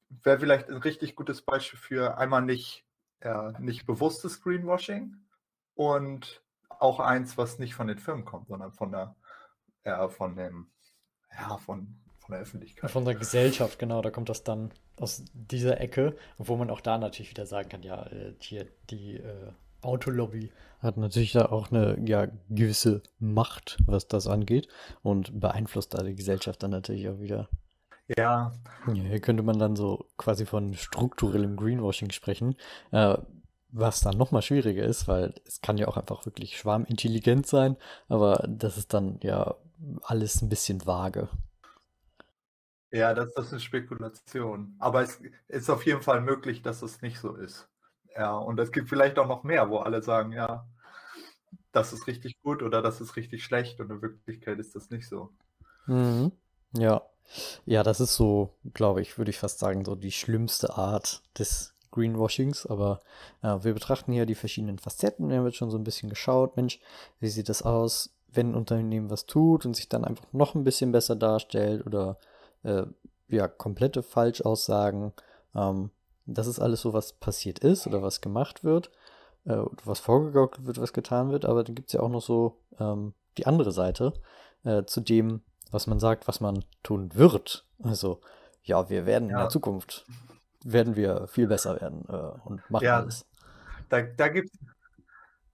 wäre 0.08 0.38
vielleicht 0.38 0.68
ein 0.68 0.76
richtig 0.76 1.16
gutes 1.16 1.42
Beispiel 1.42 1.78
für 1.78 2.18
einmal 2.18 2.42
nicht, 2.42 2.84
äh, 3.20 3.52
nicht 3.58 3.86
bewusstes 3.86 4.42
Greenwashing 4.42 5.16
und 5.74 6.42
auch 6.68 7.00
eins, 7.00 7.36
was 7.36 7.58
nicht 7.58 7.74
von 7.74 7.88
den 7.88 7.98
Firmen 7.98 8.24
kommt, 8.24 8.48
sondern 8.48 8.72
von 8.72 8.92
der, 8.92 9.16
äh, 9.82 10.08
von 10.08 10.36
dem, 10.36 10.70
ja, 11.32 11.56
von, 11.58 12.03
von 12.24 12.32
der 12.32 12.40
Öffentlichkeit. 12.40 12.90
Von 12.90 13.04
der 13.04 13.14
Gesellschaft, 13.14 13.78
genau, 13.78 14.00
da 14.00 14.10
kommt 14.10 14.28
das 14.28 14.44
dann 14.44 14.70
aus 14.96 15.24
dieser 15.34 15.80
Ecke, 15.80 16.16
wo 16.38 16.56
man 16.56 16.70
auch 16.70 16.80
da 16.80 16.96
natürlich 16.98 17.30
wieder 17.30 17.46
sagen 17.46 17.68
kann, 17.68 17.82
ja, 17.82 18.06
äh, 18.06 18.34
hier 18.38 18.66
die 18.90 19.16
äh, 19.16 19.52
Autolobby 19.82 20.50
hat 20.80 20.96
natürlich 20.96 21.32
da 21.32 21.46
auch 21.46 21.70
eine 21.70 21.98
ja, 22.06 22.28
gewisse 22.50 23.02
Macht, 23.18 23.78
was 23.86 24.06
das 24.06 24.26
angeht 24.26 24.68
und 25.02 25.40
beeinflusst 25.40 25.94
da 25.94 26.02
die 26.02 26.14
Gesellschaft 26.14 26.62
dann 26.62 26.70
natürlich 26.70 27.08
auch 27.08 27.20
wieder. 27.20 27.48
Ja. 28.16 28.52
ja 28.86 28.92
hier 28.92 29.20
könnte 29.20 29.42
man 29.42 29.58
dann 29.58 29.76
so 29.76 30.06
quasi 30.18 30.46
von 30.46 30.74
strukturellem 30.74 31.56
Greenwashing 31.56 32.10
sprechen, 32.10 32.56
äh, 32.92 33.16
was 33.70 34.00
dann 34.00 34.16
nochmal 34.16 34.42
schwieriger 34.42 34.84
ist, 34.84 35.08
weil 35.08 35.34
es 35.46 35.60
kann 35.60 35.78
ja 35.78 35.88
auch 35.88 35.96
einfach 35.96 36.26
wirklich 36.26 36.56
schwarmintelligent 36.58 37.46
sein, 37.46 37.76
aber 38.08 38.46
das 38.48 38.76
ist 38.76 38.94
dann 38.94 39.18
ja 39.22 39.54
alles 40.02 40.42
ein 40.42 40.48
bisschen 40.48 40.86
vage. 40.86 41.28
Ja, 42.94 43.12
das, 43.12 43.34
das 43.34 43.46
ist 43.46 43.52
eine 43.52 43.60
Spekulation. 43.60 44.76
Aber 44.78 45.02
es 45.02 45.20
ist 45.48 45.68
auf 45.68 45.84
jeden 45.84 46.00
Fall 46.00 46.20
möglich, 46.20 46.62
dass 46.62 46.80
es 46.80 47.02
nicht 47.02 47.18
so 47.18 47.34
ist. 47.34 47.68
Ja, 48.16 48.36
und 48.36 48.60
es 48.60 48.70
gibt 48.70 48.88
vielleicht 48.88 49.18
auch 49.18 49.26
noch 49.26 49.42
mehr, 49.42 49.68
wo 49.68 49.78
alle 49.78 50.00
sagen, 50.00 50.30
ja, 50.30 50.64
das 51.72 51.92
ist 51.92 52.06
richtig 52.06 52.40
gut 52.40 52.62
oder 52.62 52.82
das 52.82 53.00
ist 53.00 53.16
richtig 53.16 53.42
schlecht 53.42 53.80
und 53.80 53.90
in 53.90 54.00
Wirklichkeit 54.00 54.60
ist 54.60 54.76
das 54.76 54.90
nicht 54.90 55.08
so. 55.08 55.30
Mhm. 55.86 56.30
Ja. 56.72 57.02
Ja, 57.66 57.82
das 57.82 57.98
ist 58.00 58.14
so, 58.14 58.54
glaube 58.74 59.00
ich, 59.00 59.18
würde 59.18 59.30
ich 59.30 59.38
fast 59.38 59.58
sagen, 59.58 59.84
so 59.84 59.96
die 59.96 60.12
schlimmste 60.12 60.76
Art 60.76 61.22
des 61.36 61.74
Greenwashings. 61.90 62.64
Aber 62.64 63.00
äh, 63.42 63.56
wir 63.62 63.74
betrachten 63.74 64.12
hier 64.12 64.24
die 64.24 64.36
verschiedenen 64.36 64.78
Facetten. 64.78 65.30
Wir 65.30 65.38
haben 65.38 65.46
jetzt 65.46 65.56
schon 65.56 65.70
so 65.70 65.78
ein 65.78 65.84
bisschen 65.84 66.10
geschaut, 66.10 66.56
Mensch, 66.56 66.78
wie 67.18 67.28
sieht 67.28 67.48
das 67.48 67.62
aus, 67.62 68.14
wenn 68.28 68.52
ein 68.52 68.54
Unternehmen 68.54 69.10
was 69.10 69.26
tut 69.26 69.66
und 69.66 69.74
sich 69.74 69.88
dann 69.88 70.04
einfach 70.04 70.26
noch 70.32 70.54
ein 70.54 70.62
bisschen 70.62 70.92
besser 70.92 71.16
darstellt 71.16 71.84
oder 71.86 72.18
äh, 72.64 72.84
ja, 73.28 73.48
komplette 73.48 74.02
Falschaussagen. 74.02 75.12
Ähm, 75.54 75.90
das 76.26 76.46
ist 76.46 76.60
alles 76.60 76.80
so, 76.80 76.92
was 76.92 77.12
passiert 77.14 77.58
ist 77.58 77.86
oder 77.86 78.02
was 78.02 78.20
gemacht 78.20 78.64
wird, 78.64 78.90
äh, 79.44 79.62
was 79.84 80.00
vorgegaukelt 80.00 80.66
wird, 80.66 80.80
was 80.80 80.92
getan 80.92 81.30
wird. 81.30 81.44
Aber 81.44 81.64
dann 81.64 81.74
gibt 81.74 81.88
es 81.88 81.92
ja 81.92 82.00
auch 82.00 82.08
noch 82.08 82.22
so 82.22 82.60
ähm, 82.78 83.14
die 83.38 83.46
andere 83.46 83.72
Seite 83.72 84.14
äh, 84.64 84.84
zu 84.84 85.00
dem, 85.00 85.42
was 85.70 85.86
man 85.86 85.98
sagt, 86.00 86.28
was 86.28 86.40
man 86.40 86.64
tun 86.82 87.14
wird. 87.14 87.66
Also, 87.82 88.20
ja, 88.62 88.88
wir 88.88 89.06
werden 89.06 89.28
ja. 89.28 89.36
in 89.36 89.40
der 89.40 89.48
Zukunft, 89.50 90.06
werden 90.64 90.96
wir 90.96 91.26
viel 91.26 91.46
besser 91.46 91.80
werden 91.80 92.04
äh, 92.08 92.48
und 92.48 92.68
machen 92.70 92.84
ja, 92.84 92.98
alles. 92.98 93.26
Da, 93.88 94.02
da 94.02 94.28
gibt 94.28 94.50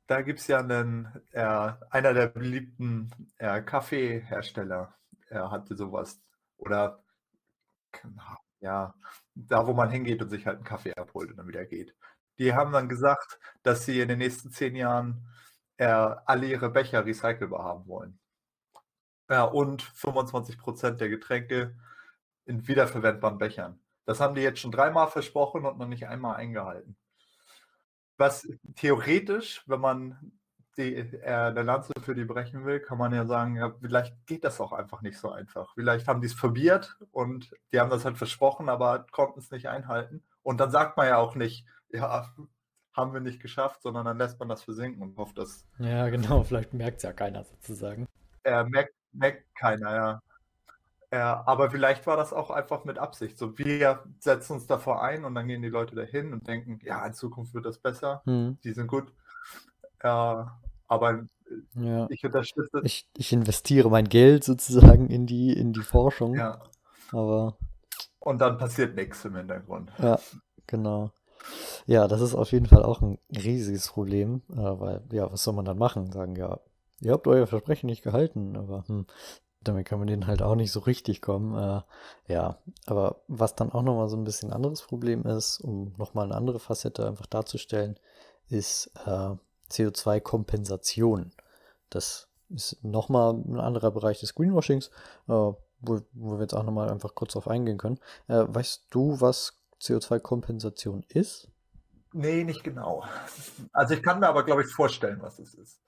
da 0.06 0.22
gibt 0.22 0.40
es 0.40 0.48
ja 0.48 0.58
einen, 0.58 1.08
äh, 1.30 1.72
einer 1.90 2.14
der 2.14 2.26
beliebten 2.26 3.12
äh, 3.38 3.62
Kaffeehersteller, 3.62 4.92
er 5.28 5.50
hatte 5.52 5.76
sowas 5.76 6.20
oder 6.60 7.02
ja, 8.60 8.94
da 9.34 9.66
wo 9.66 9.72
man 9.72 9.90
hingeht 9.90 10.22
und 10.22 10.28
sich 10.30 10.46
halt 10.46 10.56
einen 10.56 10.64
Kaffee 10.64 10.94
abholt 10.94 11.30
und 11.30 11.38
dann 11.38 11.48
wieder 11.48 11.64
geht. 11.64 11.94
Die 12.38 12.54
haben 12.54 12.72
dann 12.72 12.88
gesagt, 12.88 13.38
dass 13.62 13.84
sie 13.84 14.00
in 14.00 14.08
den 14.08 14.18
nächsten 14.18 14.50
zehn 14.50 14.76
Jahren 14.76 15.26
äh, 15.78 15.86
alle 15.86 16.46
ihre 16.46 16.70
Becher 16.70 17.04
recycelbar 17.04 17.64
haben 17.64 17.86
wollen. 17.86 18.18
Ja, 19.28 19.44
und 19.44 19.82
25 19.82 20.58
Prozent 20.58 21.00
der 21.00 21.08
Getränke 21.08 21.76
in 22.44 22.66
wiederverwendbaren 22.66 23.38
Bechern. 23.38 23.80
Das 24.04 24.20
haben 24.20 24.34
die 24.34 24.42
jetzt 24.42 24.60
schon 24.60 24.72
dreimal 24.72 25.08
versprochen 25.08 25.64
und 25.64 25.78
noch 25.78 25.86
nicht 25.86 26.08
einmal 26.08 26.36
eingehalten. 26.36 26.96
Was 28.16 28.46
theoretisch, 28.74 29.62
wenn 29.66 29.80
man 29.80 30.39
die, 30.80 30.96
äh, 30.96 31.26
eine 31.26 31.62
Lanze 31.62 31.92
für 32.02 32.14
die 32.14 32.24
brechen 32.24 32.64
will, 32.64 32.80
kann 32.80 32.98
man 32.98 33.12
ja 33.12 33.26
sagen, 33.26 33.56
ja, 33.56 33.72
vielleicht 33.80 34.26
geht 34.26 34.44
das 34.44 34.60
auch 34.60 34.72
einfach 34.72 35.02
nicht 35.02 35.18
so 35.18 35.30
einfach. 35.30 35.72
Vielleicht 35.74 36.08
haben 36.08 36.20
die 36.20 36.26
es 36.26 36.36
probiert 36.36 36.96
und 37.12 37.54
die 37.72 37.80
haben 37.80 37.90
das 37.90 38.04
halt 38.04 38.18
versprochen, 38.18 38.68
aber 38.68 39.06
konnten 39.12 39.38
es 39.38 39.50
nicht 39.50 39.68
einhalten. 39.68 40.22
Und 40.42 40.58
dann 40.58 40.70
sagt 40.70 40.96
man 40.96 41.06
ja 41.06 41.18
auch 41.18 41.34
nicht, 41.34 41.66
ja, 41.90 42.28
haben 42.94 43.12
wir 43.12 43.20
nicht 43.20 43.40
geschafft, 43.40 43.82
sondern 43.82 44.04
dann 44.04 44.18
lässt 44.18 44.38
man 44.38 44.48
das 44.48 44.62
versinken 44.62 45.02
und 45.02 45.16
hofft, 45.16 45.38
dass. 45.38 45.66
Ja, 45.78 46.08
genau, 46.08 46.42
vielleicht 46.44 46.74
merkt 46.74 46.98
es 46.98 47.02
ja 47.04 47.12
keiner 47.12 47.44
sozusagen. 47.44 48.06
Äh, 48.44 48.64
merkt, 48.64 48.94
merkt 49.12 49.44
keiner, 49.54 49.94
ja. 49.94 50.22
Ja, 51.12 51.42
aber 51.44 51.72
vielleicht 51.72 52.06
war 52.06 52.16
das 52.16 52.32
auch 52.32 52.50
einfach 52.50 52.84
mit 52.84 52.98
Absicht. 52.98 53.36
So, 53.36 53.58
wir 53.58 54.04
setzen 54.20 54.52
uns 54.54 54.66
davor 54.66 55.02
ein 55.02 55.24
und 55.24 55.34
dann 55.34 55.48
gehen 55.48 55.60
die 55.60 55.68
Leute 55.68 55.96
dahin 55.96 56.32
und 56.32 56.46
denken, 56.46 56.78
ja, 56.84 57.04
in 57.04 57.14
Zukunft 57.14 57.52
wird 57.52 57.66
das 57.66 57.78
besser. 57.78 58.22
Hm. 58.26 58.58
Die 58.62 58.72
sind 58.72 58.86
gut. 58.86 59.12
Ja, 60.04 60.60
aber 60.90 61.24
ja. 61.76 62.06
ich 62.10 62.24
unterstütze. 62.24 62.80
Ich, 62.82 63.08
ich 63.16 63.32
investiere 63.32 63.88
mein 63.88 64.08
Geld 64.08 64.44
sozusagen 64.44 65.08
in 65.08 65.26
die, 65.26 65.52
in 65.52 65.72
die 65.72 65.82
Forschung. 65.82 66.34
Ja. 66.34 66.60
Aber. 67.12 67.56
Und 68.18 68.40
dann 68.40 68.58
passiert 68.58 68.96
nichts 68.96 69.24
im 69.24 69.36
Hintergrund. 69.36 69.90
Ja, 69.98 70.18
genau. 70.66 71.12
Ja, 71.86 72.06
das 72.06 72.20
ist 72.20 72.34
auf 72.34 72.52
jeden 72.52 72.66
Fall 72.66 72.82
auch 72.82 73.00
ein 73.00 73.18
riesiges 73.34 73.88
Problem, 73.88 74.42
äh, 74.50 74.56
weil, 74.56 75.02
ja, 75.12 75.32
was 75.32 75.42
soll 75.42 75.54
man 75.54 75.64
dann 75.64 75.78
machen? 75.78 76.12
Sagen, 76.12 76.36
ja, 76.36 76.58
ihr 77.00 77.12
habt 77.12 77.26
euer 77.26 77.46
Versprechen 77.46 77.86
nicht 77.86 78.02
gehalten, 78.02 78.56
aber 78.56 78.84
hm, 78.86 79.06
damit 79.62 79.86
kann 79.86 79.98
man 80.00 80.08
denen 80.08 80.26
halt 80.26 80.42
auch 80.42 80.56
nicht 80.56 80.72
so 80.72 80.80
richtig 80.80 81.22
kommen. 81.22 81.56
Äh, 81.56 81.82
ja, 82.32 82.58
aber 82.86 83.22
was 83.28 83.54
dann 83.54 83.72
auch 83.72 83.82
nochmal 83.82 84.08
so 84.08 84.16
ein 84.16 84.24
bisschen 84.24 84.52
anderes 84.52 84.82
Problem 84.82 85.22
ist, 85.22 85.60
um 85.60 85.94
nochmal 85.96 86.26
eine 86.26 86.34
andere 86.34 86.58
Facette 86.58 87.06
einfach 87.06 87.26
darzustellen, 87.26 87.98
ist, 88.48 88.90
äh, 89.06 89.36
CO2-Kompensation. 89.70 91.32
Das 91.90 92.28
ist 92.48 92.82
nochmal 92.82 93.34
ein 93.34 93.60
anderer 93.60 93.90
Bereich 93.90 94.20
des 94.20 94.34
Greenwashings, 94.34 94.88
äh, 95.28 95.32
wo, 95.32 95.56
wo, 96.12 96.34
wir 96.36 96.40
jetzt 96.40 96.54
auch 96.54 96.64
nochmal 96.64 96.90
einfach 96.90 97.14
kurz 97.14 97.32
drauf 97.32 97.48
eingehen 97.48 97.78
können. 97.78 97.98
Äh, 98.28 98.44
weißt 98.48 98.86
du, 98.90 99.20
was 99.20 99.60
CO2-Kompensation 99.80 101.04
ist? 101.08 101.48
Nee, 102.12 102.44
nicht 102.44 102.64
genau. 102.64 103.04
Also 103.72 103.94
ich 103.94 104.02
kann 104.02 104.20
mir 104.20 104.28
aber, 104.28 104.44
glaube 104.44 104.62
ich, 104.62 104.68
vorstellen, 104.68 105.22
was 105.22 105.38
es 105.38 105.54
ist. 105.54 105.80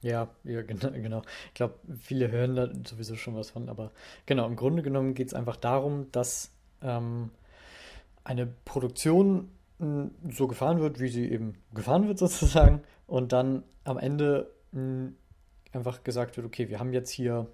Ja, 0.00 0.28
ja, 0.44 0.62
genau, 0.62 0.90
genau. 0.90 1.22
Ich 1.46 1.54
glaube, 1.54 1.80
viele 1.98 2.30
hören 2.30 2.54
da 2.54 2.68
sowieso 2.86 3.16
schon 3.16 3.34
was 3.34 3.50
von, 3.50 3.68
aber 3.68 3.90
genau, 4.26 4.46
im 4.46 4.54
Grunde 4.54 4.82
genommen 4.82 5.14
geht 5.14 5.28
es 5.28 5.34
einfach 5.34 5.56
darum, 5.56 6.12
dass 6.12 6.52
ähm, 6.82 7.30
eine 8.22 8.46
Produktion 8.46 9.50
so 9.78 10.48
gefahren 10.48 10.80
wird, 10.80 11.00
wie 11.00 11.08
sie 11.08 11.30
eben 11.30 11.54
gefahren 11.72 12.08
wird 12.08 12.18
sozusagen. 12.18 12.82
Und 13.06 13.32
dann 13.32 13.62
am 13.84 13.98
Ende 13.98 14.50
einfach 15.72 16.04
gesagt 16.04 16.36
wird, 16.36 16.46
okay, 16.46 16.68
wir 16.68 16.78
haben 16.78 16.92
jetzt 16.92 17.10
hier 17.10 17.46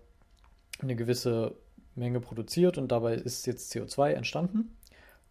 eine 0.81 0.97
gewisse 0.97 1.57
Menge 1.95 2.21
produziert 2.21 2.79
und 2.79 2.91
dabei 2.91 3.15
ist 3.15 3.47
jetzt 3.47 3.73
CO2 3.73 4.13
entstanden. 4.13 4.77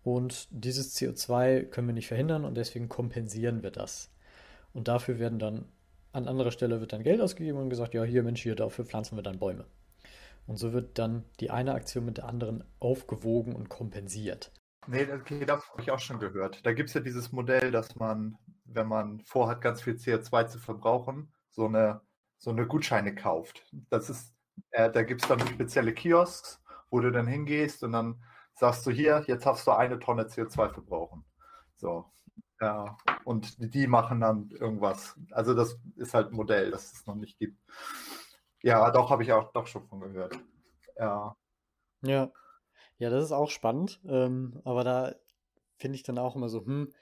Und 0.04 0.48
dieses 0.52 0.96
CO2 0.98 1.64
können 1.64 1.88
wir 1.88 1.94
nicht 1.94 2.08
verhindern 2.08 2.46
und 2.46 2.56
deswegen 2.56 2.90
kompensieren 2.90 3.64
wir 3.64 3.72
das. 3.72 4.12
Und 4.74 4.88
dafür 4.88 5.20
werden 5.20 5.40
dann 5.40 5.66
an 6.12 6.28
anderer 6.28 6.52
Stelle 6.52 6.80
wird 6.80 6.94
dann 6.94 7.04
Geld 7.04 7.22
ausgegeben 7.22 7.58
und 7.58 7.70
gesagt, 7.70 7.94
ja, 7.96 8.04
hier, 8.04 8.22
Mensch, 8.22 8.44
hier, 8.44 8.56
dafür 8.56 8.86
pflanzen 8.86 9.18
wir 9.18 9.24
dann 9.24 9.40
Bäume. 9.40 9.66
Und 10.46 10.58
so 10.58 10.74
wird 10.74 11.00
dann 11.00 11.24
die 11.40 11.50
eine 11.50 11.74
Aktion 11.74 12.06
mit 12.06 12.18
der 12.18 12.26
anderen 12.28 12.64
aufgewogen 12.80 13.56
und 13.56 13.70
kompensiert. 13.70 14.52
Nee, 14.88 15.08
okay, 15.12 15.46
das 15.46 15.70
habe 15.70 15.82
ich 15.82 15.92
auch 15.92 16.00
schon 16.00 16.20
gehört. 16.20 16.66
Da 16.66 16.74
gibt 16.74 16.90
es 16.90 16.96
ja 16.96 17.02
dieses 17.02 17.32
Modell, 17.32 17.72
dass 17.72 17.96
man, 17.96 18.38
wenn 18.66 18.88
man 18.88 19.22
vorhat, 19.22 19.62
ganz 19.62 19.82
viel 19.82 19.96
CO2 19.96 20.48
zu 20.48 20.60
verbrauchen, 20.60 21.32
so 21.50 21.66
eine, 21.66 22.02
so 22.38 22.52
eine 22.52 22.68
Gutscheine 22.68 23.16
kauft. 23.16 23.66
Das 23.90 24.10
ist, 24.10 24.34
äh, 24.72 24.92
da 24.92 25.04
gibt 25.04 25.22
es 25.22 25.28
dann 25.28 25.40
spezielle 25.40 25.94
Kiosks, 25.94 26.62
wo 26.90 27.00
du 27.00 27.12
dann 27.12 27.28
hingehst 27.28 27.84
und 27.84 27.94
dann 27.94 28.22
sagst 28.56 28.86
du 28.86 28.92
hier, 28.92 29.24
jetzt 29.28 29.46
hast 29.46 29.66
du 29.68 29.72
eine 29.72 30.00
Tonne 30.00 30.24
CO2 30.24 30.70
verbrauchen. 30.74 31.26
So. 31.76 32.06
Ja, 32.62 32.98
und 33.26 33.56
die 33.74 33.88
machen 33.88 34.22
dann 34.22 34.50
irgendwas. 34.52 35.16
Also 35.32 35.54
das 35.54 35.78
ist 35.98 36.14
halt 36.14 36.30
ein 36.32 36.36
Modell, 36.36 36.72
das 36.72 36.94
es 36.94 37.06
noch 37.06 37.16
nicht 37.16 37.38
gibt. 37.38 37.58
Ja, 38.62 38.90
doch, 38.92 39.10
habe 39.10 39.24
ich 39.24 39.34
auch 39.34 39.52
doch 39.52 39.68
schon 39.68 39.86
von 39.88 40.00
gehört. 40.00 40.40
Ja. 40.98 41.36
Ja. 42.04 42.32
Ja, 42.98 43.10
das 43.10 43.26
ist 43.26 43.32
auch 43.32 43.50
spannend. 43.50 44.00
Ähm, 44.08 44.62
aber 44.64 44.84
da 44.84 45.16
finde 45.78 45.96
ich 45.96 46.04
dann 46.04 46.18
auch 46.18 46.36
immer 46.36 46.50
so, 46.50 46.66
hm, 46.66 46.94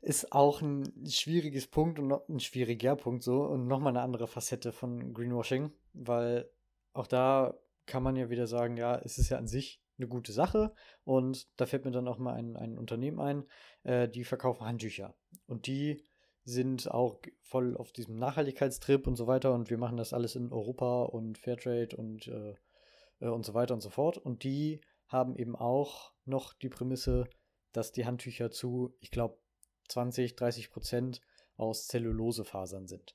ist 0.00 0.32
auch 0.32 0.62
ein 0.62 0.84
schwieriges 1.08 1.66
Punkt 1.66 1.98
und 1.98 2.12
ein 2.28 2.40
schwieriger 2.40 2.96
Punkt 2.96 3.22
so 3.22 3.42
und 3.42 3.66
nochmal 3.66 3.92
eine 3.92 4.02
andere 4.02 4.28
Facette 4.28 4.72
von 4.72 5.12
Greenwashing, 5.12 5.72
weil 5.92 6.48
auch 6.92 7.06
da 7.06 7.54
kann 7.86 8.02
man 8.02 8.16
ja 8.16 8.30
wieder 8.30 8.46
sagen, 8.46 8.76
ja, 8.76 8.96
es 8.96 9.18
ist 9.18 9.30
ja 9.30 9.38
an 9.38 9.48
sich 9.48 9.80
eine 9.98 10.08
gute 10.08 10.32
Sache. 10.32 10.72
Und 11.04 11.48
da 11.60 11.66
fällt 11.66 11.84
mir 11.84 11.90
dann 11.90 12.08
auch 12.08 12.18
mal 12.18 12.34
ein, 12.34 12.56
ein 12.56 12.78
Unternehmen 12.78 13.20
ein, 13.20 13.44
äh, 13.82 14.08
die 14.08 14.24
verkaufen 14.24 14.66
Handtücher. 14.66 15.14
Und 15.46 15.66
die 15.66 16.04
sind 16.44 16.90
auch 16.90 17.20
voll 17.42 17.76
auf 17.76 17.92
diesem 17.92 18.16
Nachhaltigkeitstrip 18.16 19.06
und 19.06 19.16
so 19.16 19.26
weiter. 19.26 19.52
Und 19.52 19.70
wir 19.70 19.78
machen 19.78 19.96
das 19.96 20.12
alles 20.12 20.34
in 20.34 20.52
Europa 20.52 21.02
und 21.02 21.38
Fairtrade 21.38 21.96
und, 21.96 22.28
äh, 22.28 22.54
äh, 23.20 23.28
und 23.28 23.44
so 23.44 23.54
weiter 23.54 23.74
und 23.74 23.80
so 23.80 23.90
fort. 23.90 24.18
Und 24.18 24.44
die 24.44 24.80
haben 25.08 25.36
eben 25.36 25.56
auch 25.56 26.12
noch 26.24 26.54
die 26.54 26.68
Prämisse, 26.68 27.28
dass 27.72 27.92
die 27.92 28.06
Handtücher 28.06 28.50
zu, 28.50 28.94
ich 29.00 29.10
glaube, 29.10 29.38
20, 29.88 30.36
30 30.36 30.70
Prozent 30.70 31.20
aus 31.56 31.86
Zellulosefasern 31.86 32.86
sind. 32.86 33.14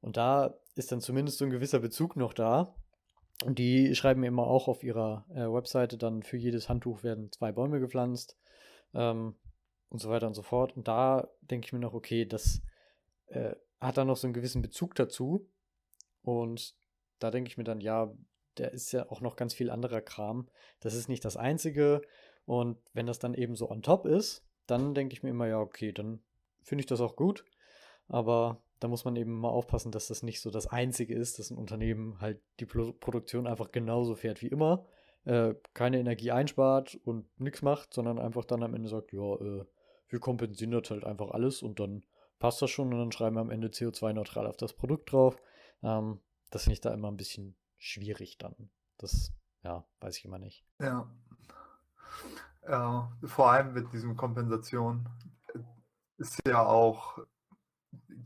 Und 0.00 0.16
da 0.16 0.58
ist 0.74 0.92
dann 0.92 1.00
zumindest 1.00 1.38
so 1.38 1.44
ein 1.44 1.50
gewisser 1.50 1.80
Bezug 1.80 2.16
noch 2.16 2.34
da, 2.34 2.74
und 3.44 3.58
die 3.58 3.94
schreiben 3.94 4.22
immer 4.22 4.46
auch 4.46 4.68
auf 4.68 4.82
ihrer 4.84 5.26
äh, 5.30 5.52
Webseite 5.52 5.98
dann, 5.98 6.22
für 6.22 6.36
jedes 6.36 6.68
Handtuch 6.68 7.02
werden 7.02 7.32
zwei 7.32 7.52
Bäume 7.52 7.80
gepflanzt 7.80 8.38
ähm, 8.94 9.34
und 9.88 9.98
so 9.98 10.08
weiter 10.08 10.26
und 10.26 10.34
so 10.34 10.42
fort. 10.42 10.76
Und 10.76 10.86
da 10.86 11.28
denke 11.40 11.66
ich 11.66 11.72
mir 11.72 11.80
noch, 11.80 11.94
okay, 11.94 12.26
das 12.26 12.62
äh, 13.26 13.54
hat 13.80 13.96
dann 13.96 14.06
noch 14.06 14.16
so 14.16 14.26
einen 14.26 14.34
gewissen 14.34 14.62
Bezug 14.62 14.94
dazu. 14.94 15.50
Und 16.22 16.76
da 17.18 17.30
denke 17.30 17.48
ich 17.48 17.58
mir 17.58 17.64
dann, 17.64 17.80
ja, 17.80 18.14
der 18.58 18.72
ist 18.72 18.92
ja 18.92 19.10
auch 19.10 19.20
noch 19.20 19.36
ganz 19.36 19.54
viel 19.54 19.70
anderer 19.70 20.00
Kram. 20.00 20.48
Das 20.80 20.94
ist 20.94 21.08
nicht 21.08 21.24
das 21.24 21.36
Einzige. 21.36 22.02
Und 22.46 22.78
wenn 22.92 23.06
das 23.06 23.18
dann 23.18 23.34
eben 23.34 23.56
so 23.56 23.70
on 23.70 23.82
top 23.82 24.06
ist, 24.06 24.44
dann 24.66 24.94
denke 24.94 25.14
ich 25.14 25.22
mir 25.22 25.30
immer, 25.30 25.46
ja, 25.46 25.60
okay, 25.60 25.92
dann 25.92 26.20
finde 26.62 26.82
ich 26.82 26.86
das 26.86 27.00
auch 27.00 27.16
gut. 27.16 27.44
Aber 28.08 28.62
da 28.80 28.88
muss 28.88 29.04
man 29.04 29.16
eben 29.16 29.32
mal 29.32 29.48
aufpassen, 29.48 29.92
dass 29.92 30.08
das 30.08 30.22
nicht 30.22 30.40
so 30.40 30.50
das 30.50 30.66
Einzige 30.66 31.14
ist, 31.14 31.38
dass 31.38 31.50
ein 31.50 31.56
Unternehmen 31.56 32.20
halt 32.20 32.40
die 32.60 32.66
Pro 32.66 32.92
Produktion 32.92 33.46
einfach 33.46 33.72
genauso 33.72 34.14
fährt 34.14 34.42
wie 34.42 34.48
immer, 34.48 34.84
äh, 35.24 35.54
keine 35.72 35.98
Energie 35.98 36.32
einspart 36.32 36.98
und 37.04 37.24
nichts 37.40 37.62
macht, 37.62 37.94
sondern 37.94 38.18
einfach 38.18 38.44
dann 38.44 38.62
am 38.62 38.74
Ende 38.74 38.88
sagt, 38.88 39.12
ja, 39.12 39.34
äh, 39.36 39.64
wir 40.08 40.20
kompensieren 40.20 40.72
das 40.72 40.90
halt 40.90 41.04
einfach 41.04 41.30
alles 41.30 41.62
und 41.62 41.80
dann 41.80 42.04
passt 42.38 42.60
das 42.60 42.70
schon 42.70 42.92
und 42.92 42.98
dann 42.98 43.12
schreiben 43.12 43.36
wir 43.36 43.40
am 43.40 43.50
Ende 43.50 43.68
CO2-neutral 43.68 44.46
auf 44.46 44.56
das 44.56 44.74
Produkt 44.74 45.12
drauf. 45.12 45.36
Ähm, 45.82 46.20
das 46.50 46.64
finde 46.64 46.74
ich 46.74 46.80
da 46.80 46.92
immer 46.92 47.10
ein 47.10 47.16
bisschen 47.16 47.56
schwierig 47.84 48.38
dann. 48.38 48.70
Das, 48.96 49.32
ja, 49.62 49.84
weiß 50.00 50.16
ich 50.18 50.24
immer 50.24 50.38
nicht. 50.38 50.64
Ja. 50.80 51.08
Ja, 52.66 53.12
vor 53.24 53.50
allem 53.50 53.74
mit 53.74 53.92
diesem 53.92 54.16
Kompensation 54.16 55.06
ist 56.16 56.40
ja 56.46 56.64
auch 56.64 57.18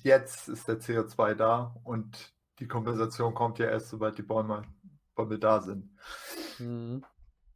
jetzt 0.04 0.48
ist 0.48 0.68
der 0.68 0.80
CO2 0.80 1.35
da 1.35 1.74
und 1.82 2.32
die 2.61 2.68
Kompensation 2.68 3.35
kommt 3.35 3.59
ja 3.59 3.66
erst, 3.66 3.88
sobald 3.88 4.16
die 4.16 4.22
Bäume, 4.22 4.62
Bäume 5.16 5.38
da 5.38 5.61
sind. 5.61 5.90
Mhm. 6.59 7.04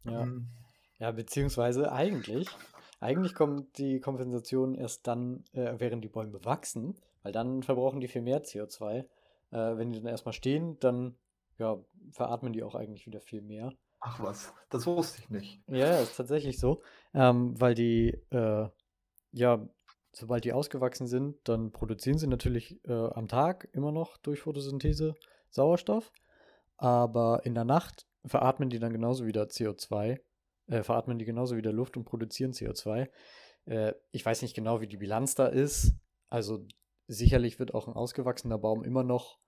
Ja. 0.05 0.25
Mhm. 0.25 0.49
ja, 0.99 1.13
beziehungsweise 1.13 1.93
eigentlich, 1.93 2.49
eigentlich 2.99 3.35
kommt 3.35 3.79
die 3.79 4.01
Kompensation 4.01 4.75
erst 4.75 5.07
dann, 5.07 5.45
äh, 5.53 5.75
während 5.79 6.03
die 6.03 6.09
Bäume 6.09 6.45
wachsen, 6.45 6.97
weil 7.23 7.31
dann 7.31 7.63
verbrauchen 7.63 8.01
die 8.01 8.09
viel 8.09 8.23
mehr 8.23 8.43
CO2. 8.43 8.99
Äh, 8.99 9.07
wenn 9.53 9.93
die 9.93 10.01
dann 10.01 10.11
erstmal 10.11 10.33
stehen, 10.33 10.81
dann 10.81 11.17
ja, 11.59 11.79
veratmen 12.11 12.53
die 12.53 12.63
auch 12.63 12.75
eigentlich 12.75 13.07
wieder 13.07 13.21
viel 13.21 13.43
mehr. 13.43 13.73
Ach 14.01 14.21
was, 14.21 14.53
das 14.69 14.87
wusste 14.87 15.23
ich 15.23 15.31
nicht. 15.31 15.63
Ja, 15.69 16.01
ist 16.01 16.17
tatsächlich 16.17 16.59
so, 16.59 16.83
ähm, 17.15 17.61
weil 17.61 17.75
die 17.75 18.19
äh, 18.31 18.69
ja 19.33 19.69
sobald 20.13 20.45
die 20.45 20.53
ausgewachsen 20.53 21.07
sind, 21.07 21.37
dann 21.45 21.73
produzieren 21.73 22.19
sie 22.19 22.27
natürlich 22.27 22.85
äh, 22.85 22.93
am 22.93 23.29
Tag 23.29 23.69
immer 23.73 23.93
noch 23.93 24.19
durch 24.19 24.41
Photosynthese 24.41 25.15
Sauerstoff, 25.51 26.13
aber 26.77 27.45
in 27.45 27.55
der 27.55 27.65
Nacht 27.65 28.07
veratmen 28.25 28.71
die 28.71 28.79
dann 28.79 28.93
genauso 28.93 29.27
wieder 29.27 29.45
CO2, 29.45 30.21
äh, 30.69 30.83
veratmen 30.83 31.19
die 31.19 31.25
genauso 31.25 31.57
wieder 31.57 31.73
Luft 31.73 31.97
und 31.97 32.05
produzieren 32.05 32.53
CO2. 32.53 33.09
Äh, 33.65 33.95
ich 34.11 34.25
weiß 34.25 34.43
nicht 34.43 34.55
genau, 34.55 34.81
wie 34.81 34.87
die 34.87 34.99
Bilanz 34.99 35.35
da 35.35 35.47
ist. 35.47 35.95
Also 36.29 36.67
sicherlich 37.09 37.59
wird 37.59 37.75
auch 37.75 37.89
ein 37.89 37.95
ausgewachsener 37.95 38.59
Baum 38.59 38.85
immer 38.85 39.03
noch 39.03 39.39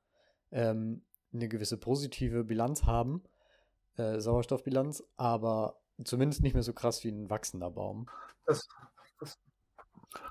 ähm, 0.51 1.05
eine 1.35 1.49
gewisse 1.49 1.77
positive 1.77 2.45
Bilanz 2.45 2.85
haben, 2.85 3.23
äh, 3.97 4.21
Sauerstoffbilanz, 4.21 5.05
aber 5.17 5.81
zumindest 6.03 6.43
nicht 6.43 6.55
mehr 6.55 6.63
so 6.63 6.73
krass 6.73 7.05
wie 7.05 7.09
ein 7.11 7.31
wachsender 7.31 7.71
Baum. 7.71 8.09
Das, 8.47 8.69
das 9.21 9.39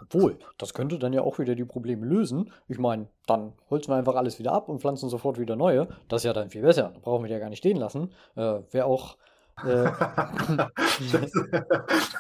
obwohl, 0.01 0.39
das 0.57 0.73
könnte 0.73 0.99
dann 0.99 1.13
ja 1.13 1.21
auch 1.21 1.39
wieder 1.39 1.55
die 1.55 1.65
Probleme 1.65 2.05
lösen. 2.05 2.51
Ich 2.67 2.79
meine, 2.79 3.07
dann 3.27 3.53
holzen 3.69 3.91
wir 3.91 3.97
einfach 3.97 4.15
alles 4.15 4.39
wieder 4.39 4.51
ab 4.53 4.69
und 4.69 4.79
pflanzen 4.79 5.09
sofort 5.09 5.39
wieder 5.39 5.55
neue. 5.55 5.87
Das 6.07 6.21
ist 6.21 6.25
ja 6.25 6.33
dann 6.33 6.49
viel 6.49 6.61
besser. 6.61 6.91
Da 6.93 6.99
brauchen 6.99 7.23
wir 7.23 7.27
die 7.27 7.33
ja 7.33 7.39
gar 7.39 7.49
nicht 7.49 7.59
stehen 7.59 7.77
lassen. 7.77 8.13
Äh, 8.35 8.61
Wäre 8.71 8.85
auch. 8.85 9.17
Äh, 9.63 9.85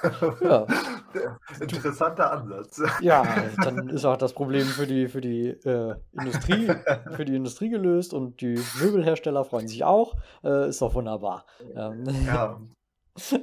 ja. 0.41 0.67
Interessanter 1.59 2.31
Ansatz. 2.31 2.81
Ja, 3.01 3.23
dann 3.63 3.89
ist 3.89 4.05
auch 4.05 4.17
das 4.17 4.33
Problem 4.33 4.65
für 4.65 4.87
die, 4.87 5.07
für 5.07 5.21
die 5.21 5.49
äh, 5.49 5.95
Industrie, 6.13 6.71
für 7.15 7.25
die 7.25 7.35
Industrie 7.35 7.69
gelöst 7.69 8.13
und 8.13 8.41
die 8.41 8.59
Möbelhersteller 8.79 9.45
freuen 9.45 9.67
sich 9.67 9.83
auch. 9.83 10.15
Äh, 10.43 10.69
ist 10.69 10.81
doch 10.81 10.93
wunderbar. 10.93 11.45
Ähm, 11.75 12.03
ja, 12.25 12.59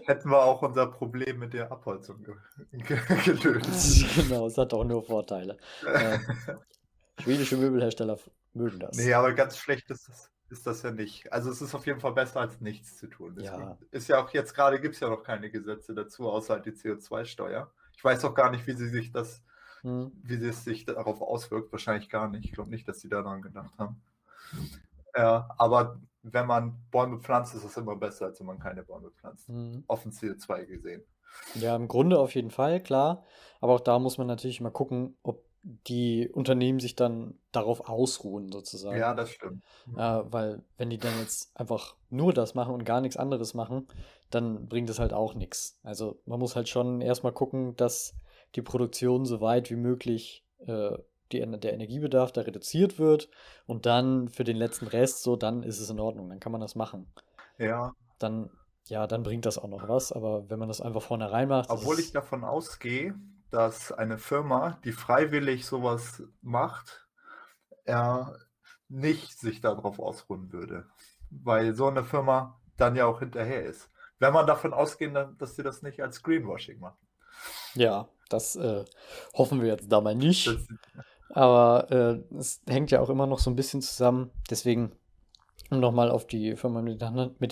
hätten 0.04 0.30
wir 0.30 0.42
auch 0.42 0.62
unser 0.62 0.86
Problem 0.86 1.38
mit 1.38 1.52
der 1.52 1.70
Abholzung 1.70 2.22
ge 2.22 2.34
ge 2.72 2.98
gelöst. 3.24 4.04
Genau, 4.16 4.46
es 4.46 4.58
hat 4.58 4.74
auch 4.74 4.84
nur 4.84 5.02
Vorteile. 5.02 5.56
Ähm, 5.86 6.20
schwedische 7.20 7.56
Möbelhersteller 7.56 8.18
mögen 8.52 8.80
das. 8.80 8.96
Nee, 8.96 9.14
aber 9.14 9.32
ganz 9.32 9.56
schlecht 9.56 9.90
ist 9.90 10.08
das, 10.08 10.30
ist 10.50 10.66
das 10.66 10.82
ja 10.82 10.90
nicht. 10.90 11.32
Also 11.32 11.50
es 11.50 11.62
ist 11.62 11.74
auf 11.74 11.86
jeden 11.86 12.00
Fall 12.00 12.12
besser 12.12 12.40
als 12.40 12.60
nichts 12.60 12.96
zu 12.96 13.06
tun. 13.06 13.38
ja. 13.40 13.78
Ist 13.90 14.08
ja 14.08 14.22
auch 14.22 14.30
jetzt 14.30 14.54
gerade 14.54 14.80
gibt 14.80 14.94
es 14.94 15.00
ja 15.00 15.08
noch 15.08 15.22
keine 15.22 15.50
Gesetze 15.50 15.94
dazu, 15.94 16.28
außer 16.28 16.54
halt 16.54 16.66
die 16.66 16.72
CO2-Steuer. 16.72 17.70
Ich 17.96 18.04
weiß 18.04 18.24
auch 18.24 18.34
gar 18.34 18.50
nicht, 18.50 18.66
wie 18.66 18.72
sie 18.72 18.88
sich 18.88 19.12
das, 19.12 19.42
hm. 19.82 20.12
wie 20.22 20.44
es 20.44 20.64
sich 20.64 20.84
darauf 20.84 21.20
auswirkt. 21.22 21.70
Wahrscheinlich 21.72 22.08
gar 22.08 22.28
nicht. 22.28 22.44
Ich 22.44 22.52
glaube 22.52 22.70
nicht, 22.70 22.88
dass 22.88 23.00
sie 23.00 23.08
daran 23.08 23.42
gedacht 23.42 23.78
haben. 23.78 24.02
Ja, 25.16 25.48
aber 25.58 26.00
wenn 26.22 26.46
man 26.46 26.76
Bäume 26.90 27.20
pflanzt, 27.20 27.54
ist 27.54 27.64
es 27.64 27.76
immer 27.76 27.96
besser, 27.96 28.26
als 28.26 28.40
wenn 28.40 28.46
man 28.46 28.58
keine 28.58 28.82
Bäume 28.82 29.10
pflanzt. 29.10 29.48
Mhm. 29.48 29.84
Offen 29.86 30.12
CO2 30.12 30.66
gesehen. 30.66 31.02
Ja, 31.54 31.76
im 31.76 31.88
Grunde 31.88 32.18
auf 32.18 32.34
jeden 32.34 32.50
Fall, 32.50 32.82
klar. 32.82 33.24
Aber 33.60 33.74
auch 33.74 33.80
da 33.80 33.98
muss 33.98 34.18
man 34.18 34.26
natürlich 34.26 34.60
mal 34.60 34.70
gucken, 34.70 35.16
ob 35.22 35.44
die 35.62 36.28
Unternehmen 36.28 36.80
sich 36.80 36.96
dann 36.96 37.38
darauf 37.52 37.88
ausruhen, 37.88 38.50
sozusagen. 38.50 38.98
Ja, 38.98 39.14
das 39.14 39.30
stimmt. 39.30 39.62
Äh, 39.94 40.20
weil, 40.24 40.62
wenn 40.78 40.90
die 40.90 40.98
dann 40.98 41.18
jetzt 41.20 41.54
einfach 41.54 41.96
nur 42.08 42.32
das 42.32 42.54
machen 42.54 42.74
und 42.74 42.84
gar 42.84 43.00
nichts 43.00 43.16
anderes 43.16 43.54
machen, 43.54 43.86
dann 44.30 44.68
bringt 44.68 44.88
es 44.88 44.98
halt 44.98 45.12
auch 45.12 45.34
nichts. 45.34 45.78
Also, 45.82 46.20
man 46.24 46.38
muss 46.38 46.56
halt 46.56 46.68
schon 46.68 47.00
erstmal 47.00 47.32
gucken, 47.32 47.76
dass 47.76 48.14
die 48.54 48.62
Produktion 48.62 49.26
so 49.26 49.40
weit 49.40 49.70
wie 49.70 49.76
möglich 49.76 50.44
äh, 50.66 50.96
die, 51.32 51.40
der 51.40 51.72
Energiebedarf 51.72 52.32
da 52.32 52.40
reduziert 52.42 52.98
wird 52.98 53.28
und 53.66 53.86
dann 53.86 54.28
für 54.28 54.44
den 54.44 54.56
letzten 54.56 54.86
Rest 54.86 55.22
so, 55.22 55.36
dann 55.36 55.62
ist 55.62 55.78
es 55.78 55.90
in 55.90 56.00
Ordnung, 56.00 56.28
dann 56.28 56.40
kann 56.40 56.52
man 56.52 56.60
das 56.60 56.74
machen. 56.74 57.12
Ja. 57.58 57.92
Dann, 58.18 58.50
ja, 58.86 59.06
dann 59.06 59.22
bringt 59.22 59.46
das 59.46 59.58
auch 59.58 59.68
noch 59.68 59.88
was, 59.88 60.10
aber 60.10 60.48
wenn 60.50 60.58
man 60.58 60.68
das 60.68 60.80
einfach 60.80 61.02
vornherein 61.02 61.48
macht. 61.48 61.70
Obwohl 61.70 62.00
ich 62.00 62.12
davon 62.12 62.44
ausgehe, 62.44 63.14
dass 63.50 63.92
eine 63.92 64.18
Firma, 64.18 64.78
die 64.84 64.92
freiwillig 64.92 65.66
sowas 65.66 66.22
macht, 66.40 67.08
er 67.84 68.36
nicht 68.88 69.38
sich 69.38 69.60
darauf 69.60 69.98
ausruhen 69.98 70.52
würde. 70.52 70.88
Weil 71.30 71.74
so 71.74 71.86
eine 71.86 72.04
Firma 72.04 72.60
dann 72.76 72.96
ja 72.96 73.06
auch 73.06 73.20
hinterher 73.20 73.64
ist. 73.64 73.90
Wenn 74.18 74.32
man 74.32 74.46
davon 74.46 74.72
ausgeht, 74.72 75.14
dass 75.38 75.56
sie 75.56 75.62
das 75.62 75.82
nicht 75.82 76.02
als 76.02 76.22
Greenwashing 76.22 76.78
machen. 76.78 76.98
Ja, 77.74 78.08
das 78.28 78.56
äh, 78.56 78.84
hoffen 79.34 79.60
wir 79.60 79.68
jetzt 79.68 79.90
da 79.90 80.00
mal 80.00 80.14
nicht. 80.14 80.46
Das, 80.46 80.66
Aber 81.30 81.90
äh, 81.90 82.36
es 82.36 82.62
hängt 82.68 82.90
ja 82.90 83.00
auch 83.00 83.10
immer 83.10 83.26
noch 83.26 83.38
so 83.38 83.50
ein 83.50 83.56
bisschen 83.56 83.82
zusammen. 83.82 84.30
Deswegen, 84.50 84.92
um 85.70 85.80
nochmal 85.80 86.10
auf 86.10 86.26
die 86.26 86.56
Firma 86.56 86.82
mit 86.82 87.00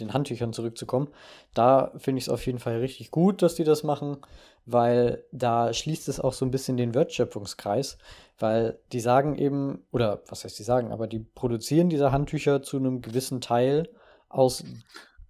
den, 0.01 0.13
Handtüchern 0.13 0.53
zurückzukommen, 0.53 1.09
da 1.55 1.93
finde 1.97 2.19
ich 2.19 2.25
es 2.25 2.29
auf 2.29 2.45
jeden 2.47 2.59
Fall 2.59 2.79
richtig 2.79 3.11
gut, 3.11 3.43
dass 3.43 3.55
die 3.55 3.65
das 3.65 3.83
machen, 3.83 4.19
weil 4.67 5.25
da 5.33 5.73
schließt 5.73 6.09
es 6.09 6.21
auch 6.21 6.33
so 6.33 6.45
ein 6.45 6.51
bisschen 6.51 6.77
den 6.77 6.95
Wertschöpfungskreis, 6.95 7.99
weil 8.39 8.79
die 8.93 9.01
sagen 9.01 9.37
eben, 9.37 9.85
oder 9.93 10.23
was 10.29 10.45
heißt 10.45 10.59
die 10.59 10.65
sagen, 10.65 10.93
aber 10.93 11.07
die 11.07 11.21
produzieren 11.21 11.89
diese 11.89 12.13
Handtücher 12.13 12.63
zu 12.63 12.77
einem 12.77 13.01
gewissen 13.01 13.41
Teil 13.41 13.89
aus 14.29 14.65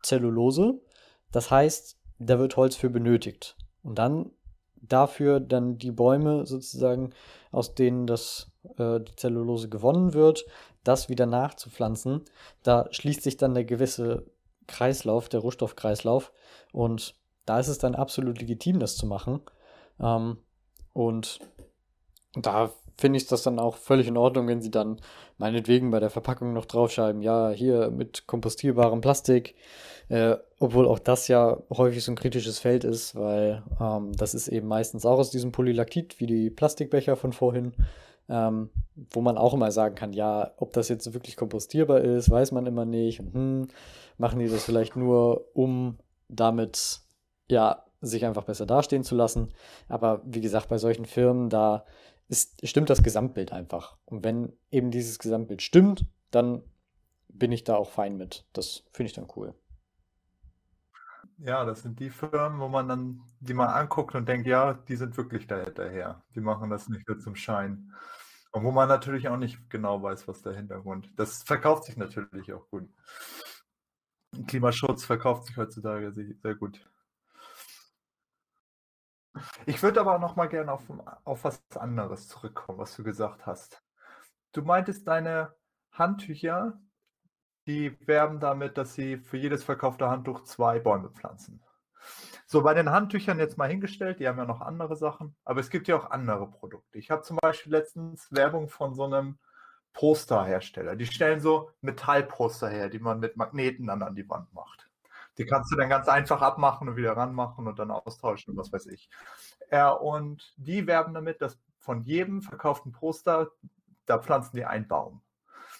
Zellulose. 0.02 0.80
Das 1.30 1.50
heißt, 1.50 1.98
da 2.18 2.38
wird 2.38 2.56
Holz 2.56 2.74
für 2.74 2.90
benötigt. 2.90 3.56
Und 3.82 3.98
dann 3.98 4.30
dafür 4.82 5.40
dann 5.40 5.78
die 5.78 5.90
Bäume 5.90 6.46
sozusagen, 6.46 7.10
aus 7.50 7.74
denen 7.74 8.06
das, 8.06 8.50
äh, 8.78 9.00
die 9.00 9.14
Zellulose 9.16 9.68
gewonnen 9.68 10.14
wird, 10.14 10.46
das 10.84 11.08
wieder 11.08 11.26
nachzupflanzen. 11.26 12.24
Da 12.62 12.88
schließt 12.90 13.22
sich 13.22 13.36
dann 13.36 13.54
der 13.54 13.64
gewisse 13.64 14.26
Kreislauf, 14.66 15.28
der 15.28 15.40
Rohstoffkreislauf. 15.40 16.32
Und 16.72 17.14
da 17.46 17.58
ist 17.58 17.68
es 17.68 17.78
dann 17.78 17.94
absolut 17.94 18.40
legitim, 18.40 18.78
das 18.78 18.96
zu 18.96 19.06
machen. 19.06 19.40
Ähm, 20.00 20.38
und 20.92 21.40
da 22.34 22.72
finde 22.98 23.16
ich 23.16 23.26
das 23.26 23.42
dann 23.44 23.58
auch 23.58 23.76
völlig 23.76 24.08
in 24.08 24.16
Ordnung, 24.16 24.48
wenn 24.48 24.60
sie 24.60 24.70
dann 24.70 25.00
meinetwegen 25.38 25.90
bei 25.90 26.00
der 26.00 26.10
Verpackung 26.10 26.52
noch 26.52 26.66
draufschreiben, 26.66 27.22
ja, 27.22 27.50
hier 27.50 27.90
mit 27.90 28.26
kompostierbarem 28.26 29.00
Plastik, 29.00 29.54
äh, 30.08 30.36
obwohl 30.58 30.86
auch 30.86 30.98
das 30.98 31.28
ja 31.28 31.58
häufig 31.70 32.02
so 32.04 32.10
ein 32.12 32.16
kritisches 32.16 32.58
Feld 32.58 32.82
ist, 32.82 33.14
weil 33.14 33.62
ähm, 33.80 34.12
das 34.16 34.34
ist 34.34 34.48
eben 34.48 34.66
meistens 34.66 35.06
auch 35.06 35.18
aus 35.18 35.30
diesem 35.30 35.52
Polylaktit, 35.52 36.18
wie 36.18 36.26
die 36.26 36.50
Plastikbecher 36.50 37.14
von 37.14 37.32
vorhin, 37.32 37.72
ähm, 38.28 38.70
wo 39.10 39.20
man 39.20 39.38
auch 39.38 39.54
immer 39.54 39.70
sagen 39.70 39.94
kann, 39.94 40.12
ja, 40.12 40.52
ob 40.56 40.72
das 40.72 40.88
jetzt 40.88 41.14
wirklich 41.14 41.36
kompostierbar 41.36 42.00
ist, 42.00 42.30
weiß 42.30 42.50
man 42.50 42.66
immer 42.66 42.84
nicht. 42.84 43.20
hm, 43.20 43.68
machen 44.18 44.40
die 44.40 44.48
das 44.48 44.64
vielleicht 44.64 44.96
nur, 44.96 45.46
um 45.54 45.98
damit, 46.28 47.00
ja, 47.48 47.84
sich 48.00 48.24
einfach 48.24 48.44
besser 48.44 48.66
dastehen 48.66 49.02
zu 49.02 49.14
lassen. 49.14 49.48
Aber 49.88 50.22
wie 50.24 50.40
gesagt, 50.40 50.68
bei 50.68 50.78
solchen 50.78 51.04
Firmen, 51.04 51.48
da 51.48 51.84
ist, 52.28 52.66
stimmt 52.66 52.90
das 52.90 53.02
Gesamtbild 53.02 53.52
einfach. 53.52 53.96
Und 54.04 54.24
wenn 54.24 54.52
eben 54.70 54.90
dieses 54.90 55.18
Gesamtbild 55.18 55.62
stimmt, 55.62 56.06
dann 56.30 56.62
bin 57.28 57.52
ich 57.52 57.64
da 57.64 57.76
auch 57.76 57.90
fein 57.90 58.16
mit. 58.16 58.46
Das 58.52 58.84
finde 58.92 59.08
ich 59.08 59.14
dann 59.14 59.28
cool. 59.36 59.54
Ja, 61.38 61.64
das 61.64 61.82
sind 61.82 62.00
die 62.00 62.10
Firmen, 62.10 62.58
wo 62.58 62.68
man 62.68 62.88
dann 62.88 63.22
die 63.40 63.54
mal 63.54 63.66
anguckt 63.66 64.14
und 64.14 64.28
denkt, 64.28 64.46
ja, 64.46 64.74
die 64.74 64.96
sind 64.96 65.16
wirklich 65.16 65.46
da 65.46 65.62
hinterher. 65.62 66.22
Die 66.34 66.40
machen 66.40 66.68
das 66.68 66.88
nicht 66.88 67.06
nur 67.08 67.18
zum 67.20 67.36
Schein. 67.36 67.94
Und 68.50 68.64
wo 68.64 68.72
man 68.72 68.88
natürlich 68.88 69.28
auch 69.28 69.36
nicht 69.36 69.70
genau 69.70 70.02
weiß, 70.02 70.26
was 70.26 70.42
der 70.42 70.54
Hintergrund. 70.54 71.12
Das 71.16 71.42
verkauft 71.44 71.84
sich 71.84 71.96
natürlich 71.96 72.52
auch 72.52 72.68
gut. 72.70 72.88
Klimaschutz 74.46 75.04
verkauft 75.04 75.46
sich 75.46 75.56
heutzutage 75.56 76.12
sehr 76.12 76.54
gut. 76.54 76.80
Ich 79.66 79.82
würde 79.82 80.00
aber 80.00 80.18
noch 80.18 80.36
mal 80.36 80.48
gerne 80.48 80.72
auf, 80.72 80.82
auf 81.24 81.44
was 81.44 81.62
anderes 81.76 82.28
zurückkommen, 82.28 82.78
was 82.78 82.96
du 82.96 83.04
gesagt 83.04 83.46
hast. 83.46 83.82
Du 84.52 84.62
meintest, 84.62 85.06
deine 85.06 85.54
Handtücher, 85.92 86.80
die 87.66 87.96
werben 88.06 88.40
damit, 88.40 88.78
dass 88.78 88.94
sie 88.94 89.18
für 89.18 89.36
jedes 89.36 89.64
verkaufte 89.64 90.08
Handtuch 90.08 90.44
zwei 90.44 90.78
Bäume 90.78 91.10
pflanzen. 91.10 91.62
So, 92.46 92.62
bei 92.62 92.72
den 92.72 92.90
Handtüchern 92.90 93.38
jetzt 93.38 93.58
mal 93.58 93.68
hingestellt, 93.68 94.20
die 94.20 94.28
haben 94.28 94.38
ja 94.38 94.46
noch 94.46 94.62
andere 94.62 94.96
Sachen, 94.96 95.36
aber 95.44 95.60
es 95.60 95.68
gibt 95.68 95.86
ja 95.86 95.96
auch 95.96 96.10
andere 96.10 96.50
Produkte. 96.50 96.98
Ich 96.98 97.10
habe 97.10 97.22
zum 97.22 97.36
Beispiel 97.36 97.72
letztens 97.72 98.32
Werbung 98.32 98.68
von 98.68 98.94
so 98.94 99.04
einem 99.04 99.38
Posterhersteller. 99.92 100.96
Die 100.96 101.06
stellen 101.06 101.40
so 101.40 101.70
Metallposter 101.82 102.68
her, 102.68 102.88
die 102.88 103.00
man 103.00 103.20
mit 103.20 103.36
Magneten 103.36 103.86
dann 103.88 104.02
an 104.02 104.14
die 104.14 104.28
Wand 104.28 104.52
macht. 104.54 104.87
Die 105.38 105.46
kannst 105.46 105.72
du 105.72 105.76
dann 105.76 105.88
ganz 105.88 106.08
einfach 106.08 106.42
abmachen 106.42 106.88
und 106.88 106.96
wieder 106.96 107.16
ranmachen 107.16 107.66
und 107.66 107.78
dann 107.78 107.90
austauschen 107.90 108.52
und 108.52 108.58
was 108.58 108.72
weiß 108.72 108.86
ich. 108.86 109.08
Ja, 109.70 109.90
und 109.90 110.52
die 110.56 110.86
werben 110.86 111.14
damit, 111.14 111.40
dass 111.40 111.58
von 111.78 112.02
jedem 112.02 112.42
verkauften 112.42 112.92
Poster, 112.92 113.50
da 114.04 114.18
pflanzen 114.18 114.56
die 114.56 114.64
einen 114.64 114.88
Baum. 114.88 115.22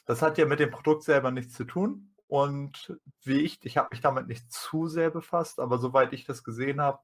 Das 0.07 0.23
hat 0.23 0.39
ja 0.39 0.47
mit 0.47 0.61
dem 0.61 0.71
Produkt 0.71 1.03
selber 1.03 1.31
nichts 1.31 1.55
zu 1.55 1.65
tun. 1.65 2.15
Und 2.29 2.99
wie 3.25 3.41
ich, 3.41 3.59
ich 3.65 3.77
habe 3.79 3.89
mich 3.91 4.01
damit 4.01 4.29
nicht 4.29 4.53
zu 4.53 4.87
sehr 4.87 5.11
befasst, 5.11 5.59
aber 5.59 5.79
soweit 5.79 6.13
ich 6.13 6.25
das 6.25 6.45
gesehen 6.45 6.81
habe, 6.81 7.01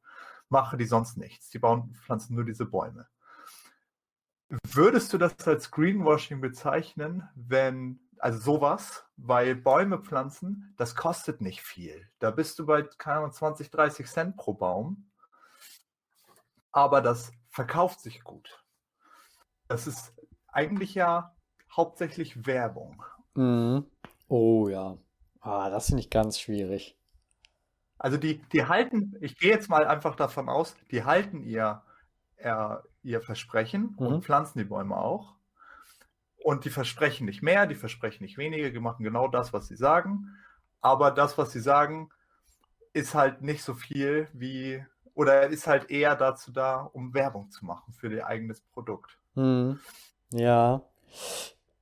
machen 0.49 0.79
die 0.79 0.85
sonst 0.85 1.17
nichts. 1.17 1.51
Die 1.51 1.59
bauen, 1.59 1.95
pflanzen 1.95 2.35
nur 2.35 2.45
diese 2.45 2.67
Bäume. 2.67 3.09
Würdest 4.71 5.13
du 5.13 5.19
das 5.19 5.35
als 5.47 5.71
Greenwashing 5.71 6.41
bezeichnen, 6.41 7.29
wenn 7.35 8.01
also 8.19 8.39
sowas, 8.39 9.05
weil 9.17 9.55
Bäume 9.55 9.99
pflanzen, 9.99 10.75
das 10.77 10.95
kostet 10.95 11.41
nicht 11.41 11.61
viel. 11.61 12.09
Da 12.19 12.31
bist 12.31 12.59
du 12.59 12.67
bei, 12.67 12.83
keine 12.99 13.19
Ahnung, 13.19 13.33
20, 13.33 13.71
30 13.71 14.07
Cent 14.07 14.37
pro 14.37 14.55
Baum. 14.55 15.11
Aber 16.73 17.01
das 17.01 17.33
verkauft 17.51 18.01
sich 18.01 18.25
gut. 18.25 18.65
Das 19.69 19.87
ist 19.87 20.13
eigentlich 20.49 20.95
ja 20.95 21.35
hauptsächlich 21.75 22.47
Werbung. 22.47 23.03
Mhm. 23.35 23.87
Oh 24.29 24.69
ja. 24.69 24.99
Ah, 25.41 25.71
das 25.71 25.87
finde 25.87 26.01
ich 26.01 26.11
ganz 26.11 26.41
schwierig. 26.41 26.99
Also 27.99 28.17
die, 28.17 28.39
die 28.53 28.67
halten, 28.67 29.15
ich 29.21 29.39
gehe 29.39 29.51
jetzt 29.51 29.69
mal 29.69 29.87
einfach 29.87 30.17
davon 30.17 30.49
aus, 30.49 30.77
die 30.91 31.05
halten 31.05 31.43
ihr, 31.43 31.83
ihr, 32.39 32.83
ihr 33.03 33.21
Versprechen 33.21 33.95
mhm. 33.99 34.07
und 34.07 34.25
pflanzen 34.25 34.59
die 34.59 34.65
Bäume 34.65 34.97
auch. 34.97 35.35
Und 36.45 36.67
die 36.67 36.71
versprechen 36.71 37.25
nicht 37.25 37.41
mehr, 37.41 37.67
die 37.67 37.75
versprechen 37.75 38.23
nicht 38.23 38.37
weniger, 38.37 38.69
die 38.69 38.79
machen 38.79 39.03
genau 39.03 39.29
das, 39.29 39.55
was 39.55 39.67
sie 39.67 39.77
sagen. 39.77 40.37
Aber 40.83 41.11
das, 41.11 41.39
was 41.39 41.53
sie 41.53 41.61
sagen, 41.61 42.11
ist 42.93 43.15
halt 43.15 43.41
nicht 43.41 43.65
so 43.65 43.73
viel 43.73 44.29
wie, 44.35 44.85
oder 45.15 45.47
ist 45.47 45.67
halt 45.67 45.91
eher 45.91 46.17
dazu 46.17 46.53
da, 46.53 46.83
um 46.93 47.15
Werbung 47.15 47.51
zu 47.51 47.65
machen 47.65 47.95
für 47.95 48.13
ihr 48.13 48.27
eigenes 48.27 48.61
Produkt. 48.61 49.17
Hm. 49.37 49.81
Ja. 50.33 50.83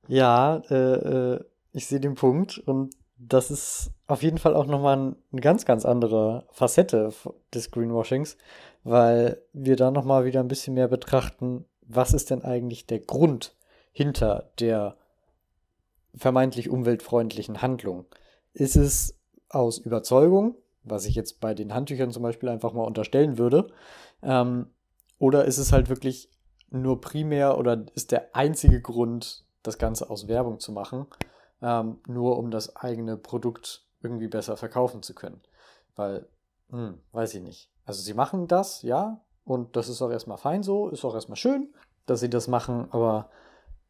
Ja, 0.07 0.61
äh, 0.69 1.33
äh, 1.33 1.45
ich 1.73 1.87
sehe 1.87 1.99
den 1.99 2.15
Punkt 2.15 2.57
und 2.59 2.95
das 3.17 3.51
ist 3.51 3.91
auf 4.07 4.23
jeden 4.23 4.37
Fall 4.37 4.55
auch 4.55 4.65
nochmal 4.65 4.95
ein, 4.95 5.15
eine 5.33 5.41
ganz, 5.41 5.65
ganz 5.65 5.83
andere 5.83 6.47
Facette 6.51 7.13
des 7.53 7.69
Greenwashings, 7.69 8.37
weil 8.85 9.41
wir 9.51 9.75
da 9.75 9.91
nochmal 9.91 10.23
wieder 10.23 10.39
ein 10.39 10.47
bisschen 10.47 10.75
mehr 10.75 10.87
betrachten, 10.87 11.65
was 11.81 12.13
ist 12.13 12.29
denn 12.29 12.45
eigentlich 12.45 12.87
der 12.87 12.99
Grund 12.99 13.57
hinter 13.93 14.51
der 14.59 14.97
vermeintlich 16.13 16.69
umweltfreundlichen 16.69 17.61
Handlung? 17.61 18.05
Ist 18.53 18.75
es 18.75 19.17
aus 19.49 19.77
Überzeugung, 19.77 20.55
was 20.83 21.05
ich 21.05 21.15
jetzt 21.15 21.39
bei 21.39 21.53
den 21.53 21.73
Handtüchern 21.73 22.11
zum 22.11 22.23
Beispiel 22.23 22.49
einfach 22.49 22.73
mal 22.73 22.83
unterstellen 22.83 23.37
würde, 23.37 23.67
ähm, 24.21 24.67
oder 25.19 25.45
ist 25.45 25.57
es 25.57 25.71
halt 25.71 25.87
wirklich 25.87 26.29
nur 26.69 26.99
primär 26.99 27.57
oder 27.57 27.85
ist 27.95 28.11
der 28.11 28.35
einzige 28.35 28.81
Grund, 28.81 29.45
das 29.61 29.77
Ganze 29.77 30.09
aus 30.09 30.27
Werbung 30.27 30.59
zu 30.59 30.73
machen, 30.73 31.07
ähm, 31.61 32.01
nur 32.07 32.37
um 32.37 32.51
das 32.51 32.75
eigene 32.75 33.15
Produkt 33.15 33.85
irgendwie 34.01 34.27
besser 34.27 34.57
verkaufen 34.57 35.01
zu 35.01 35.13
können? 35.13 35.41
Weil, 35.95 36.27
hm, 36.69 36.99
weiß 37.13 37.35
ich 37.35 37.41
nicht. 37.41 37.69
Also 37.85 38.01
sie 38.01 38.13
machen 38.13 38.47
das, 38.47 38.81
ja, 38.81 39.21
und 39.45 39.75
das 39.75 39.87
ist 39.87 40.01
auch 40.01 40.09
erstmal 40.09 40.37
fein 40.37 40.63
so, 40.63 40.89
ist 40.89 41.05
auch 41.05 41.13
erstmal 41.13 41.37
schön, 41.37 41.73
dass 42.05 42.19
sie 42.19 42.29
das 42.29 42.47
machen, 42.47 42.87
aber 42.91 43.29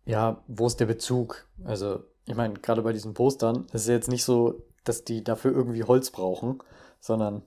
ja, 0.06 0.42
wo 0.48 0.68
ist 0.68 0.80
der 0.80 0.86
Bezug? 0.86 1.48
Also, 1.63 2.04
ich 2.26 2.36
meine, 2.36 2.56
gerade 2.56 2.82
bei 2.82 2.94
diesen 2.94 3.13
Postern 3.13 3.66
ist 3.74 3.84
es 3.84 3.88
jetzt 3.88 4.10
nicht 4.10 4.24
so, 4.24 4.62
dass 4.84 5.04
die 5.04 5.24
dafür 5.24 5.52
irgendwie 5.52 5.84
Holz 5.84 6.12
brauchen, 6.12 6.60
sondern 7.00 7.42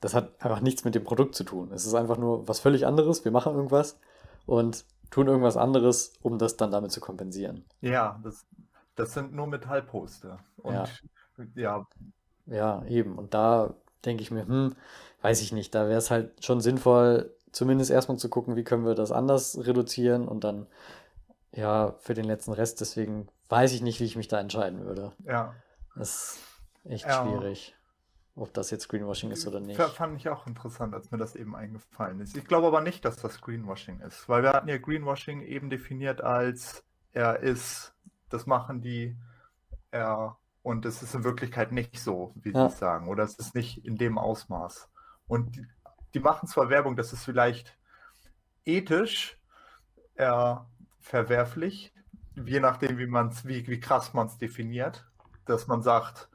das 0.00 0.14
hat 0.14 0.32
einfach 0.40 0.60
nichts 0.60 0.84
mit 0.84 0.94
dem 0.94 1.04
Produkt 1.04 1.34
zu 1.34 1.44
tun. 1.44 1.70
Es 1.72 1.86
ist 1.86 1.94
einfach 1.94 2.18
nur 2.18 2.46
was 2.48 2.60
völlig 2.60 2.86
anderes. 2.86 3.24
Wir 3.24 3.32
machen 3.32 3.54
irgendwas 3.54 3.98
und 4.46 4.84
tun 5.10 5.28
irgendwas 5.28 5.56
anderes, 5.56 6.14
um 6.22 6.38
das 6.38 6.56
dann 6.56 6.72
damit 6.72 6.90
zu 6.90 7.00
kompensieren. 7.00 7.64
Ja, 7.80 8.20
das, 8.24 8.44
das 8.96 9.14
sind 9.14 9.32
nur 9.32 9.46
Metallposter. 9.46 10.40
Und 10.56 10.74
ja. 10.74 10.86
ja. 11.54 11.86
Ja, 12.46 12.84
eben. 12.86 13.16
Und 13.16 13.34
da 13.34 13.74
denke 14.04 14.22
ich 14.22 14.32
mir, 14.32 14.46
hm, 14.46 14.74
weiß 15.20 15.40
ich 15.42 15.52
nicht, 15.52 15.74
da 15.74 15.86
wäre 15.86 15.98
es 15.98 16.10
halt 16.10 16.44
schon 16.44 16.60
sinnvoll, 16.60 17.32
zumindest 17.52 17.90
erstmal 17.90 18.18
zu 18.18 18.28
gucken, 18.28 18.56
wie 18.56 18.64
können 18.64 18.84
wir 18.84 18.94
das 18.94 19.12
anders 19.12 19.58
reduzieren 19.64 20.26
und 20.26 20.42
dann 20.42 20.66
ja, 21.52 21.94
für 22.00 22.14
den 22.14 22.24
letzten 22.24 22.52
Rest. 22.52 22.80
Deswegen 22.80 23.28
weiß 23.48 23.72
ich 23.72 23.82
nicht, 23.82 24.00
wie 24.00 24.04
ich 24.04 24.16
mich 24.16 24.28
da 24.28 24.40
entscheiden 24.40 24.84
würde. 24.84 25.12
Ja. 25.24 25.54
Das 25.94 26.38
ist 26.84 26.90
echt 26.90 27.06
ja. 27.06 27.22
schwierig, 27.22 27.76
ob 28.34 28.52
das 28.54 28.70
jetzt 28.70 28.88
Greenwashing 28.88 29.30
ist 29.30 29.46
oder 29.46 29.60
nicht. 29.60 29.80
Fand 29.80 30.16
ich 30.16 30.28
auch 30.28 30.46
interessant, 30.46 30.94
als 30.94 31.10
mir 31.10 31.18
das 31.18 31.36
eben 31.36 31.54
eingefallen 31.54 32.20
ist. 32.20 32.36
Ich 32.36 32.46
glaube 32.46 32.66
aber 32.66 32.80
nicht, 32.80 33.04
dass 33.04 33.16
das 33.16 33.40
Greenwashing 33.40 34.00
ist, 34.00 34.28
weil 34.28 34.42
wir 34.42 34.52
hatten 34.52 34.68
ja 34.68 34.78
Greenwashing 34.78 35.42
eben 35.42 35.70
definiert 35.70 36.22
als 36.22 36.84
er 37.12 37.40
ist, 37.40 37.94
das 38.30 38.46
machen 38.46 38.80
die, 38.80 39.16
er 39.90 40.38
und 40.62 40.86
es 40.86 41.02
ist 41.02 41.14
in 41.14 41.24
Wirklichkeit 41.24 41.72
nicht 41.72 41.98
so, 41.98 42.32
wie 42.36 42.52
ja. 42.52 42.68
sie 42.68 42.76
sagen, 42.76 43.08
oder 43.08 43.24
es 43.24 43.34
ist 43.34 43.54
nicht 43.54 43.84
in 43.84 43.96
dem 43.96 44.16
Ausmaß. 44.16 44.88
Und 45.26 45.56
die, 45.56 45.66
die 46.14 46.20
machen 46.20 46.48
zwar 46.48 46.70
Werbung, 46.70 46.96
dass 46.96 47.12
es 47.12 47.24
vielleicht 47.24 47.76
ethisch, 48.64 49.38
er 50.14 50.70
verwerflich, 51.02 51.92
je 52.34 52.60
nachdem, 52.60 52.98
wie 52.98 53.06
man's, 53.06 53.46
wie, 53.46 53.66
wie 53.66 53.80
krass 53.80 54.14
man 54.14 54.28
es 54.28 54.38
definiert, 54.38 55.04
dass 55.44 55.66
man 55.66 55.82
sagt, 55.82 56.28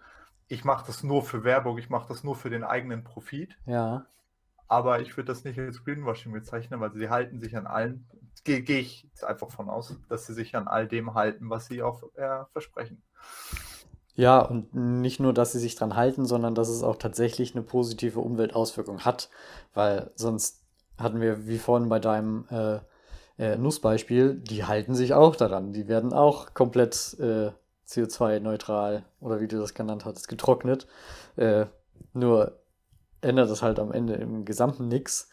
ich 0.48 0.64
mache 0.64 0.86
das 0.86 1.04
nur 1.04 1.24
für 1.24 1.44
Werbung, 1.44 1.78
ich 1.78 1.90
mache 1.90 2.08
das 2.10 2.24
nur 2.24 2.36
für 2.36 2.50
den 2.50 2.64
eigenen 2.64 3.04
Profit. 3.04 3.58
Ja. 3.66 4.06
Aber 4.68 5.00
ich 5.02 5.16
würde 5.16 5.28
das 5.28 5.44
nicht 5.44 5.58
als 5.60 5.84
Greenwashing 5.84 6.34
bezeichnen, 6.34 6.80
weil 6.80 6.94
sie 6.94 7.10
halten 7.10 7.40
sich 7.40 7.56
an 7.56 7.68
allen, 7.68 8.06
gehe 8.44 8.62
geh 8.62 8.80
ich 8.80 9.10
einfach 9.26 9.50
von 9.50 9.70
aus, 9.70 9.98
dass 10.10 10.28
sie 10.28 10.34
sich 10.34 10.56
an 10.56 10.68
all 10.68 10.88
dem 10.88 11.14
halten, 11.14 11.50
was 11.50 11.68
sie 11.68 11.82
auch 11.82 12.04
äh, 12.16 12.46
versprechen. 12.52 13.02
Ja, 14.16 14.40
und 14.40 14.74
nicht 14.74 15.20
nur, 15.20 15.34
dass 15.34 15.52
sie 15.52 15.60
sich 15.60 15.76
dran 15.76 15.96
halten, 15.96 16.26
sondern 16.26 16.56
dass 16.56 16.70
es 16.70 16.84
auch 16.84 16.98
tatsächlich 16.98 17.56
eine 17.56 17.64
positive 17.64 18.20
Umweltauswirkung 18.20 19.06
hat, 19.06 19.30
weil 19.74 20.12
sonst 20.16 20.64
hatten 20.98 21.22
wir, 21.22 21.48
wie 21.48 21.60
vorhin 21.60 21.88
bei 21.88 22.00
deinem 22.00 22.46
äh, 22.50 22.80
äh, 23.38 23.58
Nussbeispiel, 23.58 24.36
die 24.36 24.66
halten 24.66 24.96
sich 24.96 25.14
auch 25.14 25.36
daran. 25.36 25.74
Die 25.74 25.88
werden 25.88 26.14
auch 26.14 26.54
komplett 26.54 27.16
äh, 27.20 27.52
CO2-neutral 27.88 29.06
oder 29.20 29.40
wie 29.40 29.48
du 29.48 29.60
das 29.60 29.74
genannt 29.74 30.06
hattest, 30.06 30.28
getrocknet. 30.28 30.88
Äh, 31.36 31.66
nur 32.14 32.60
ändert 33.22 33.50
das 33.50 33.62
halt 33.62 33.80
am 33.80 33.92
Ende 33.92 34.16
im 34.16 34.46
Gesamten 34.46 34.88
nichts. 34.88 35.30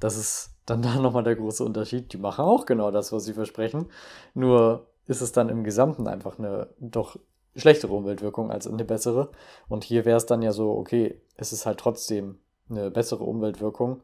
Das 0.00 0.16
ist 0.16 0.50
dann 0.66 0.82
da 0.82 0.96
nochmal 0.96 1.24
der 1.24 1.36
große 1.36 1.64
Unterschied. 1.64 2.12
Die 2.12 2.18
machen 2.18 2.44
auch 2.44 2.66
genau 2.66 2.90
das, 2.90 3.12
was 3.12 3.24
sie 3.24 3.34
versprechen. 3.34 3.90
Nur 4.34 4.88
ist 5.06 5.20
es 5.20 5.32
dann 5.32 5.48
im 5.48 5.64
Gesamten 5.64 6.08
einfach 6.08 6.38
eine 6.38 6.68
doch 6.78 7.18
schlechtere 7.56 7.92
Umweltwirkung 7.92 8.50
als 8.50 8.66
eine 8.66 8.84
bessere. 8.84 9.30
Und 9.68 9.84
hier 9.84 10.04
wäre 10.04 10.16
es 10.16 10.26
dann 10.26 10.42
ja 10.42 10.52
so, 10.52 10.72
okay, 10.72 11.20
es 11.36 11.52
ist 11.52 11.66
halt 11.66 11.78
trotzdem 11.78 12.38
eine 12.68 12.90
bessere 12.90 13.24
Umweltwirkung, 13.24 14.02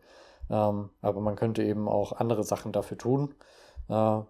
ähm, 0.49 0.91
aber 1.03 1.21
man 1.21 1.37
könnte 1.37 1.63
eben 1.63 1.89
auch 1.89 2.13
andere 2.13 2.45
Sachen 2.45 2.73
dafür 2.73 2.99
tun. 2.99 3.35
Äh, 3.89 4.21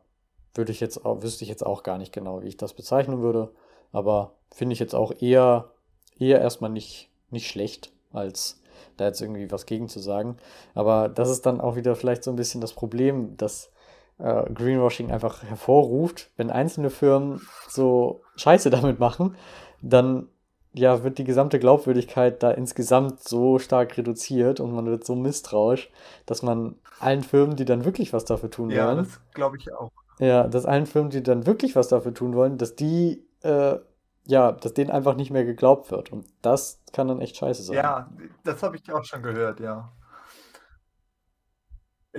würde 0.54 0.72
ich 0.72 0.80
jetzt 0.80 1.04
auch, 1.04 1.22
wüsste 1.22 1.44
ich 1.44 1.50
jetzt 1.50 1.64
auch 1.64 1.82
gar 1.82 1.98
nicht 1.98 2.12
genau, 2.12 2.42
wie 2.42 2.48
ich 2.48 2.56
das 2.56 2.74
bezeichnen 2.74 3.20
würde. 3.20 3.52
Aber 3.92 4.34
finde 4.52 4.72
ich 4.72 4.78
jetzt 4.78 4.94
auch 4.94 5.12
eher, 5.20 5.70
eher 6.18 6.40
erstmal 6.40 6.70
nicht, 6.70 7.10
nicht 7.30 7.48
schlecht, 7.48 7.92
als 8.12 8.60
da 8.96 9.06
jetzt 9.06 9.20
irgendwie 9.20 9.50
was 9.50 9.66
gegen 9.66 9.88
zu 9.88 10.00
sagen. 10.00 10.36
Aber 10.74 11.08
das 11.08 11.30
ist 11.30 11.46
dann 11.46 11.60
auch 11.60 11.76
wieder 11.76 11.94
vielleicht 11.94 12.24
so 12.24 12.30
ein 12.30 12.36
bisschen 12.36 12.60
das 12.60 12.72
Problem, 12.72 13.36
dass 13.36 13.70
äh, 14.18 14.50
Greenwashing 14.52 15.10
einfach 15.10 15.42
hervorruft. 15.42 16.30
Wenn 16.36 16.50
einzelne 16.50 16.90
Firmen 16.90 17.40
so 17.68 18.22
Scheiße 18.36 18.70
damit 18.70 18.98
machen, 18.98 19.36
dann 19.82 20.28
ja, 20.72 21.02
wird 21.04 21.18
die 21.18 21.24
gesamte 21.24 21.58
Glaubwürdigkeit 21.58 22.42
da 22.42 22.50
insgesamt 22.52 23.22
so 23.22 23.58
stark 23.58 23.96
reduziert 23.98 24.60
und 24.60 24.72
man 24.72 24.86
wird 24.86 25.04
so 25.04 25.14
misstrauisch, 25.16 25.90
dass 26.26 26.42
man 26.42 26.76
allen 26.98 27.22
Firmen, 27.22 27.56
die 27.56 27.64
dann 27.64 27.84
wirklich 27.84 28.12
was 28.12 28.24
dafür 28.24 28.50
tun 28.50 28.70
Ja, 28.70 28.94
wollen, 28.94 28.96
das 28.96 29.20
glaube 29.34 29.56
ich 29.58 29.72
auch. 29.72 29.90
ja, 30.18 30.46
dass 30.48 30.66
allen 30.66 30.86
Firmen, 30.86 31.10
die 31.10 31.22
dann 31.22 31.46
wirklich 31.46 31.76
was 31.76 31.88
dafür 31.88 32.14
tun 32.14 32.34
wollen, 32.34 32.58
dass 32.58 32.76
die, 32.76 33.26
äh, 33.42 33.78
ja, 34.26 34.52
dass 34.52 34.74
denen 34.74 34.90
einfach 34.90 35.16
nicht 35.16 35.30
mehr 35.30 35.44
geglaubt 35.44 35.90
wird. 35.90 36.12
Und 36.12 36.26
das 36.42 36.82
kann 36.92 37.08
dann 37.08 37.20
echt 37.20 37.36
scheiße 37.36 37.62
sein. 37.62 37.76
Ja, 37.76 38.10
das 38.44 38.62
habe 38.62 38.76
ich 38.76 38.92
auch 38.92 39.04
schon 39.04 39.22
gehört, 39.22 39.60
ja. 39.60 39.92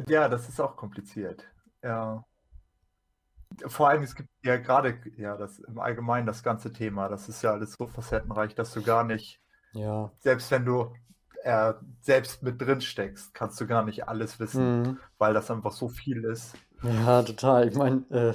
Ja, 0.07 0.27
das 0.29 0.47
ist 0.49 0.59
auch 0.59 0.75
kompliziert. 0.75 1.45
Ja. 1.83 2.25
Vor 3.67 3.89
allem, 3.89 4.03
es 4.03 4.15
gibt 4.15 4.29
ja 4.43 4.57
gerade, 4.57 4.97
ja, 5.17 5.37
das 5.37 5.59
im 5.59 5.79
Allgemeinen 5.79 6.25
das 6.27 6.43
ganze 6.43 6.71
Thema, 6.71 7.09
das 7.09 7.29
ist 7.29 7.41
ja 7.41 7.51
alles 7.51 7.73
so 7.73 7.87
facettenreich, 7.87 8.55
dass 8.55 8.73
du 8.73 8.81
gar 8.81 9.03
nicht, 9.03 9.41
Ja. 9.73 10.11
selbst 10.19 10.49
wenn 10.51 10.65
du 10.65 10.93
äh, 11.43 11.73
selbst 12.01 12.43
mit 12.43 12.61
drin 12.61 12.81
steckst, 12.81 13.33
kannst 13.33 13.59
du 13.59 13.65
gar 13.65 13.83
nicht 13.83 14.07
alles 14.07 14.39
wissen, 14.39 14.81
Mhm. 14.81 14.99
weil 15.17 15.33
das 15.33 15.49
einfach 15.49 15.71
so 15.71 15.89
viel 15.89 16.23
ist. 16.23 16.53
Ja, 16.83 17.23
total. 17.23 17.67
Ich 17.67 17.75
meine, 17.75 18.03
äh, 18.11 18.33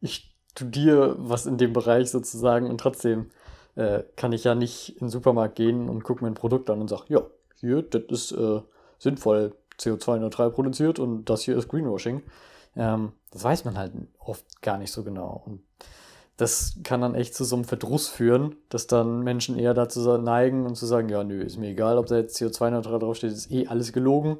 ich 0.00 0.34
studiere 0.52 1.16
was 1.18 1.44
in 1.44 1.58
dem 1.58 1.72
Bereich 1.74 2.10
sozusagen 2.10 2.68
und 2.70 2.78
trotzdem 2.78 3.30
äh, 3.74 4.04
kann 4.16 4.32
ich 4.32 4.44
ja 4.44 4.54
nicht 4.54 4.88
in 4.94 5.00
den 5.00 5.08
Supermarkt 5.10 5.54
gehen 5.56 5.90
und 5.90 6.02
gucke 6.02 6.24
mir 6.24 6.30
ein 6.30 6.34
Produkt 6.34 6.70
an 6.70 6.80
und 6.80 6.88
sage, 6.88 7.04
ja, 7.08 7.20
hier, 7.56 7.82
das 7.82 8.04
ist 8.08 8.32
äh, 8.32 8.62
sinnvoll 8.98 9.54
CO2-neutral 9.78 10.50
produziert 10.50 10.98
und 10.98 11.26
das 11.26 11.42
hier 11.42 11.58
ist 11.58 11.68
Greenwashing. 11.68 12.22
Ähm, 12.74 13.12
das 13.36 13.44
weiß 13.44 13.64
man 13.66 13.76
halt 13.76 13.92
oft 14.18 14.62
gar 14.62 14.78
nicht 14.78 14.90
so 14.90 15.04
genau. 15.04 15.42
Und 15.44 15.62
das 16.38 16.78
kann 16.84 17.02
dann 17.02 17.14
echt 17.14 17.34
zu 17.34 17.44
so 17.44 17.56
einem 17.56 17.64
Verdruss 17.64 18.08
führen, 18.08 18.56
dass 18.68 18.86
dann 18.86 19.20
Menschen 19.20 19.58
eher 19.58 19.74
dazu 19.74 20.16
neigen 20.18 20.66
und 20.66 20.74
zu 20.74 20.86
sagen, 20.86 21.08
ja, 21.08 21.22
nö, 21.22 21.42
ist 21.42 21.58
mir 21.58 21.68
egal, 21.68 21.98
ob 21.98 22.06
da 22.06 22.16
jetzt 22.16 22.40
CO2-neutral 22.40 22.98
draufsteht, 22.98 23.32
ist 23.32 23.50
eh 23.50 23.66
alles 23.66 23.92
gelogen. 23.92 24.38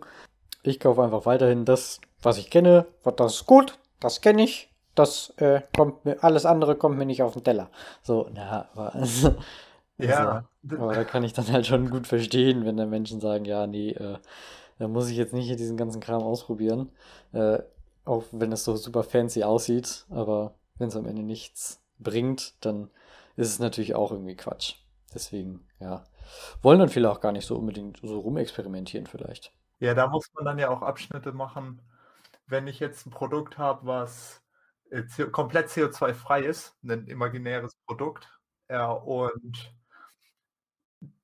Ich 0.62 0.80
kaufe 0.80 1.02
einfach 1.02 1.26
weiterhin 1.26 1.64
das, 1.64 2.00
was 2.22 2.38
ich 2.38 2.50
kenne, 2.50 2.86
das 3.16 3.34
ist 3.34 3.46
gut, 3.46 3.78
das 4.00 4.20
kenne 4.20 4.42
ich, 4.42 4.74
das 4.94 5.34
äh, 5.36 5.60
kommt 5.76 6.04
mir, 6.04 6.22
alles 6.24 6.46
andere 6.46 6.74
kommt 6.74 6.98
mir 6.98 7.06
nicht 7.06 7.22
auf 7.22 7.34
den 7.34 7.44
Teller. 7.44 7.70
So, 8.02 8.28
na, 8.32 8.68
aber, 8.72 8.94
also, 8.94 9.34
Ja, 9.98 10.44
also, 10.62 10.82
aber 10.82 10.94
da 10.94 11.04
kann 11.04 11.22
ich 11.22 11.34
dann 11.34 11.50
halt 11.52 11.66
schon 11.66 11.90
gut 11.90 12.06
verstehen, 12.06 12.64
wenn 12.64 12.76
dann 12.76 12.90
Menschen 12.90 13.20
sagen, 13.20 13.44
ja, 13.44 13.66
nee, 13.66 13.90
äh, 13.90 14.18
da 14.78 14.88
muss 14.88 15.08
ich 15.08 15.16
jetzt 15.16 15.32
nicht 15.32 15.46
hier 15.46 15.56
diesen 15.56 15.76
ganzen 15.76 16.00
Kram 16.00 16.22
ausprobieren, 16.22 16.90
äh, 17.32 17.58
auch 18.06 18.24
wenn 18.32 18.52
es 18.52 18.64
so 18.64 18.76
super 18.76 19.02
fancy 19.02 19.42
aussieht, 19.42 20.06
aber 20.10 20.54
wenn 20.78 20.88
es 20.88 20.96
am 20.96 21.06
Ende 21.06 21.22
nichts 21.22 21.82
bringt, 21.98 22.54
dann 22.64 22.90
ist 23.36 23.48
es 23.48 23.58
natürlich 23.58 23.94
auch 23.94 24.12
irgendwie 24.12 24.36
Quatsch. 24.36 24.76
Deswegen, 25.14 25.66
ja, 25.80 26.04
wollen 26.62 26.78
dann 26.78 26.88
viele 26.88 27.10
auch 27.10 27.20
gar 27.20 27.32
nicht 27.32 27.46
so 27.46 27.56
unbedingt 27.56 28.00
so 28.02 28.20
rumexperimentieren 28.20 29.06
vielleicht. 29.06 29.52
Ja, 29.78 29.94
da 29.94 30.06
muss 30.06 30.30
man 30.34 30.44
dann 30.44 30.58
ja 30.58 30.70
auch 30.70 30.82
Abschnitte 30.82 31.32
machen. 31.32 31.82
Wenn 32.46 32.66
ich 32.66 32.80
jetzt 32.80 33.06
ein 33.06 33.10
Produkt 33.10 33.58
habe, 33.58 33.86
was 33.86 34.42
äh, 34.90 35.02
komplett 35.30 35.68
CO2-frei 35.68 36.42
ist, 36.42 36.74
ein 36.82 37.06
imaginäres 37.06 37.74
Produkt, 37.86 38.28
ja, 38.68 38.90
und 38.90 39.74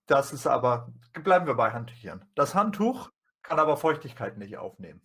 das 0.06 0.32
ist 0.32 0.46
aber, 0.46 0.92
bleiben 1.22 1.46
wir 1.46 1.54
bei 1.54 1.70
Handtüchern. 1.70 2.24
Das 2.34 2.54
Handtuch 2.54 3.10
kann 3.42 3.58
aber 3.58 3.76
Feuchtigkeit 3.76 4.36
nicht 4.36 4.58
aufnehmen. 4.58 5.00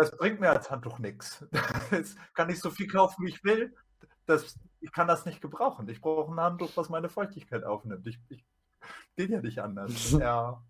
Das 0.00 0.16
bringt 0.16 0.40
mir 0.40 0.48
als 0.48 0.70
Handtuch 0.70 0.98
nichts. 0.98 1.44
Das 1.90 2.16
kann 2.34 2.48
ich 2.48 2.58
so 2.58 2.70
viel 2.70 2.86
kaufen, 2.86 3.26
wie 3.26 3.28
ich 3.28 3.44
will. 3.44 3.74
Das, 4.24 4.58
ich 4.80 4.92
kann 4.92 5.06
das 5.06 5.26
nicht 5.26 5.42
gebrauchen. 5.42 5.86
Ich 5.90 6.00
brauche 6.00 6.32
ein 6.32 6.40
Handtuch, 6.40 6.70
was 6.74 6.88
meine 6.88 7.10
Feuchtigkeit 7.10 7.64
aufnimmt. 7.64 8.06
Ich, 8.06 8.18
ich 8.30 8.42
geht 9.16 9.28
ja 9.28 9.42
nicht 9.42 9.58
anders. 9.58 10.12
Ja. 10.18 10.62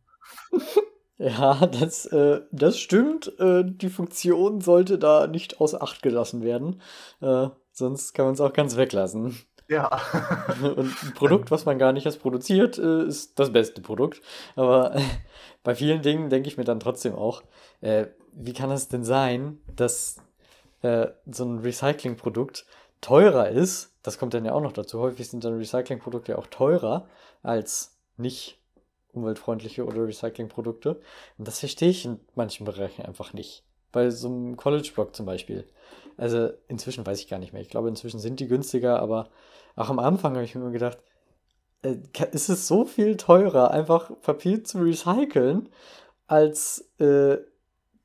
Ja, 1.17 1.67
das, 1.67 2.07
äh, 2.07 2.41
das 2.51 2.79
stimmt. 2.79 3.39
Äh, 3.39 3.63
die 3.65 3.91
Funktion 3.91 4.61
sollte 4.63 4.99
da 4.99 5.27
nicht 5.27 5.61
außer 5.61 5.83
Acht 5.83 6.03
gelassen 6.03 6.43
werden. 6.43 6.81
Äh, 7.21 7.51
sonst 7.73 8.15
kann 8.15 8.25
man 8.25 8.35
es 8.35 8.41
auch 8.41 8.53
ganz 8.53 8.77
weglassen. 8.77 9.39
Ja. 9.71 10.03
Und 10.63 11.03
ein 11.03 11.15
Produkt, 11.15 11.53
was 11.53 11.65
man 11.65 11.79
gar 11.79 11.93
nicht 11.93 12.05
erst 12.05 12.21
produziert, 12.21 12.77
äh, 12.77 13.05
ist 13.05 13.39
das 13.39 13.53
beste 13.53 13.81
Produkt. 13.81 14.21
Aber 14.57 14.97
bei 15.63 15.77
vielen 15.77 16.03
Dingen 16.03 16.29
denke 16.29 16.49
ich 16.49 16.59
mir 16.59 16.65
dann 16.65 16.81
trotzdem 16.81 17.15
auch, 17.15 17.45
äh, 17.81 18.07
wie 18.33 18.53
kann 18.53 18.73
es 18.73 18.89
denn 18.89 19.05
sein, 19.05 19.61
dass 19.77 20.17
äh, 20.83 21.07
so 21.31 21.45
ein 21.45 21.61
Recyclingprodukt 21.61 22.67
teurer 23.01 23.49
ist? 23.49 23.95
Das 24.03 24.19
kommt 24.19 24.35
dann 24.35 24.45
ja 24.45 24.53
auch 24.53 24.61
noch 24.61 24.73
dazu. 24.73 24.99
Häufig 24.99 25.29
sind 25.29 25.45
dann 25.45 25.57
Recyclingprodukte 25.57 26.37
auch 26.37 26.49
teurer 26.49 27.07
als 27.45 27.97
nicht 28.17 28.59
umweltfreundliche 29.13 29.85
oder 29.85 30.05
Recyclingprodukte. 30.05 31.01
Und 31.39 31.47
das 31.47 31.61
verstehe 31.61 31.91
ich 31.91 32.05
in 32.05 32.19
manchen 32.35 32.65
Bereichen 32.67 33.03
einfach 33.03 33.35
nicht. 33.35 33.63
Bei 33.93 34.11
so 34.11 34.29
einem 34.29 34.57
College-Blog 34.57 35.15
zum 35.15 35.27
Beispiel. 35.27 35.67
Also 36.17 36.51
inzwischen 36.69 37.07
weiß 37.07 37.21
ich 37.21 37.29
gar 37.29 37.39
nicht 37.39 37.53
mehr. 37.53 37.63
Ich 37.63 37.71
glaube, 37.71 37.89
inzwischen 37.89 38.21
sind 38.21 38.41
die 38.41 38.47
günstiger, 38.47 39.01
aber 39.01 39.29
auch 39.77 39.89
am 39.89 39.99
Anfang 39.99 40.35
habe 40.35 40.45
ich 40.45 40.55
mir 40.55 40.71
gedacht, 40.71 40.99
äh, 41.83 41.97
ist 42.33 42.49
es 42.49 42.67
so 42.67 42.85
viel 42.85 43.17
teurer, 43.17 43.71
einfach 43.71 44.11
Papier 44.21 44.63
zu 44.65 44.79
recyceln, 44.79 45.69
als 46.27 46.91
äh, 46.99 47.39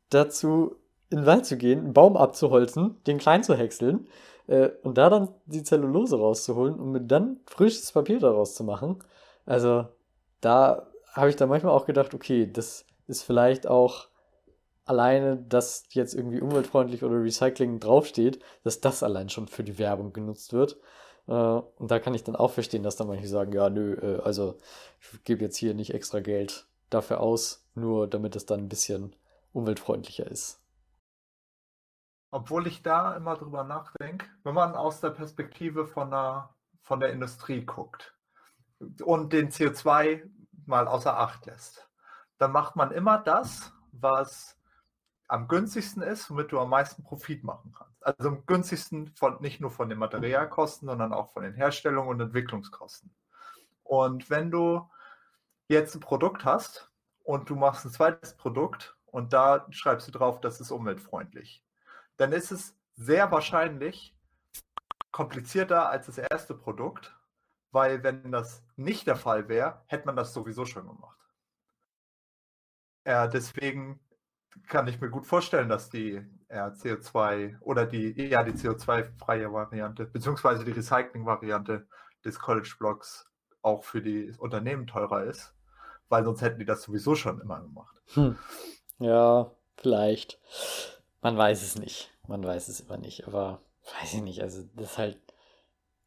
dazu 0.10 0.78
in 1.10 1.18
den 1.20 1.26
Wald 1.26 1.46
zu 1.46 1.58
gehen, 1.58 1.80
einen 1.80 1.94
Baum 1.94 2.18
abzuholzen, 2.18 2.98
den 3.06 3.18
klein 3.18 3.44
zu 3.44 3.56
häckseln 3.56 4.08
äh, 4.48 4.70
und 4.84 4.98
da 4.98 5.10
dann 5.10 5.30
die 5.46 5.64
Zellulose 5.64 6.18
rauszuholen 6.18 6.80
und 6.80 6.92
mit 6.92 7.12
dann 7.12 7.40
frisches 7.46 7.92
Papier 7.92 8.20
daraus 8.20 8.56
zu 8.56 8.64
machen. 8.64 9.04
Also 9.46 9.88
da 10.42 10.88
habe 11.14 11.30
ich 11.30 11.36
dann 11.36 11.50
manchmal 11.50 11.74
auch 11.74 11.86
gedacht, 11.86 12.14
okay, 12.14 12.50
das 12.52 12.86
ist 13.08 13.24
vielleicht 13.24 13.68
auch 13.68 14.08
alleine, 14.86 15.38
dass 15.38 15.86
jetzt 15.90 16.14
irgendwie 16.14 16.42
umweltfreundlich 16.42 17.04
oder 17.04 17.22
Recycling 17.22 17.80
draufsteht, 17.80 18.42
dass 18.64 18.82
das 18.82 19.04
allein 19.04 19.30
schon 19.30 19.48
für 19.48 19.64
die 19.64 19.78
Werbung 19.78 20.14
genutzt 20.14 20.54
wird. 20.54 20.78
Äh, 21.28 21.32
und 21.32 21.92
da 21.92 22.00
kann 22.00 22.14
ich 22.14 22.24
dann 22.24 22.36
auch 22.36 22.52
verstehen, 22.52 22.84
dass 22.84 22.96
dann 22.96 23.08
manche 23.08 23.28
sagen, 23.28 23.52
ja, 23.52 23.70
nö, 23.70 23.96
äh, 23.96 24.22
also 24.22 24.58
ich 25.00 25.24
gebe 25.24 25.44
jetzt 25.44 25.58
hier 25.58 25.74
nicht 25.74 25.94
extra 25.94 26.20
Geld 26.20 26.68
dafür 26.90 27.20
aus, 27.20 27.68
nur 27.74 28.08
damit 28.08 28.36
es 28.36 28.46
dann 28.46 28.62
ein 28.62 28.70
bisschen 28.70 29.16
umweltfreundlicher 29.52 30.28
ist. 30.28 30.62
Obwohl 32.32 32.68
ich 32.68 32.84
da 32.84 33.16
immer 33.16 33.36
drüber 33.36 33.64
nachdenke, 33.64 34.28
wenn 34.44 34.54
man 34.54 34.76
aus 34.76 35.00
der 35.00 35.12
Perspektive 35.12 35.88
von 35.88 36.12
der, 36.12 36.54
von 36.82 37.00
der 37.00 37.12
Industrie 37.12 37.66
guckt 37.66 38.14
und 39.04 39.32
den 39.32 39.50
CO2 39.50 40.30
mal 40.66 40.88
außer 40.88 41.18
Acht 41.18 41.46
lässt, 41.46 41.90
dann 42.38 42.52
macht 42.52 42.76
man 42.76 42.92
immer 42.92 43.20
das, 43.20 43.72
was 43.94 44.58
am 45.28 45.48
günstigsten 45.48 46.04
ist, 46.04 46.30
womit 46.30 46.52
du 46.52 46.60
am 46.60 46.70
meisten 46.70 47.04
Profit 47.04 47.44
machen 47.44 47.74
kannst. 47.78 48.06
also 48.06 48.30
am 48.30 48.46
günstigsten 48.46 49.08
von, 49.16 49.42
nicht 49.42 49.60
nur 49.60 49.72
von 49.72 49.90
den 49.90 49.98
Materialkosten, 49.98 50.88
sondern 50.88 51.14
auch 51.14 51.32
von 51.32 51.44
den 51.44 51.54
Herstellungen 51.54 52.10
und 52.10 52.20
Entwicklungskosten. 52.22 53.14
Und 53.84 54.30
wenn 54.30 54.52
du 54.52 54.88
jetzt 55.68 55.96
ein 55.96 56.02
Produkt 56.02 56.46
hast 56.46 56.92
und 57.24 57.50
du 57.50 57.56
machst 57.56 57.86
ein 57.86 57.92
zweites 57.92 58.36
Produkt 58.36 58.96
und 59.08 59.34
da 59.34 59.66
schreibst 59.72 60.08
du 60.08 60.12
drauf, 60.12 60.42
das 60.42 60.62
ist 60.62 60.72
umweltfreundlich, 60.72 61.64
dann 62.18 62.32
ist 62.32 62.52
es 62.52 62.76
sehr 62.96 63.32
wahrscheinlich 63.32 64.16
komplizierter 65.12 65.90
als 65.90 66.08
das 66.08 66.18
erste 66.18 66.54
Produkt, 66.54 67.16
weil 67.72 68.04
wenn 68.04 68.32
das 68.32 68.64
nicht 68.76 69.08
der 69.08 69.16
Fall 69.16 69.48
wäre, 69.50 69.82
hätte 69.88 70.06
man 70.06 70.16
das 70.16 70.34
sowieso 70.34 70.66
schon 70.66 70.88
gemacht. 70.88 71.18
Ja, 73.06 73.28
deswegen 73.28 74.00
kann 74.68 74.88
ich 74.88 75.00
mir 75.00 75.10
gut 75.10 75.26
vorstellen, 75.26 75.70
dass 75.70 75.90
die 75.90 76.22
ja, 76.50 76.68
CO2 76.68 77.60
oder 77.62 77.86
die, 77.86 78.14
ja, 78.30 78.44
die 78.44 78.54
CO2-freie 78.54 79.52
Variante, 79.52 80.06
beziehungsweise 80.06 80.64
die 80.64 80.72
Recycling-Variante 80.72 81.88
des 82.24 82.40
College-Blocks 82.40 83.30
auch 83.62 83.84
für 83.84 84.02
die 84.02 84.32
Unternehmen 84.38 84.88
teurer 84.88 85.24
ist, 85.24 85.54
weil 86.10 86.24
sonst 86.24 86.42
hätten 86.42 86.60
die 86.60 86.66
das 86.66 86.84
sowieso 86.84 87.16
schon 87.16 87.42
immer 87.42 87.62
gemacht. 87.62 88.02
Hm. 88.14 88.38
Ja, 89.00 89.52
vielleicht. 89.78 90.40
Man 91.22 91.38
weiß 91.38 91.64
es 91.64 91.78
nicht. 91.78 92.12
Man 92.28 92.44
weiß 92.44 92.68
es 92.68 92.80
immer 92.80 92.98
nicht, 92.98 93.28
aber 93.28 93.62
weiß 94.02 94.14
ich 94.14 94.22
nicht. 94.22 94.42
Also, 94.42 94.64
das 94.76 94.92
ist 94.92 94.98
halt 94.98 95.20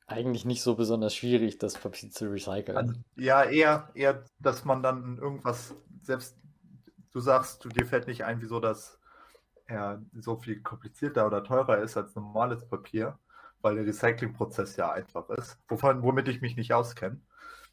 eigentlich 0.07 0.45
nicht 0.45 0.63
so 0.63 0.75
besonders 0.75 1.15
schwierig, 1.15 1.59
das 1.59 1.75
Papier 1.75 2.11
zu 2.11 2.31
recyceln. 2.31 2.77
Also, 2.77 2.95
ja, 3.17 3.45
eher, 3.45 3.91
eher, 3.95 4.25
dass 4.39 4.65
man 4.65 4.83
dann 4.83 5.19
irgendwas 5.19 5.75
selbst 6.03 6.37
du 7.13 7.21
sagst, 7.21 7.67
dir 7.77 7.87
fällt 7.87 8.07
nicht 8.07 8.25
ein, 8.25 8.41
wieso 8.41 8.61
das 8.61 8.99
ja, 9.69 10.01
so 10.19 10.37
viel 10.37 10.61
komplizierter 10.63 11.27
oder 11.27 11.45
teurer 11.45 11.79
ist 11.79 11.97
als 11.97 12.15
normales 12.15 12.67
Papier, 12.67 13.19
weil 13.61 13.77
der 13.77 13.87
Recyclingprozess 13.87 14.77
ja 14.77 14.93
einfach 14.93 15.29
ist, 15.31 15.59
wovon, 15.69 16.03
womit 16.03 16.29
ich 16.29 16.41
mich 16.41 16.57
nicht 16.57 16.73
auskenne. 16.73 17.21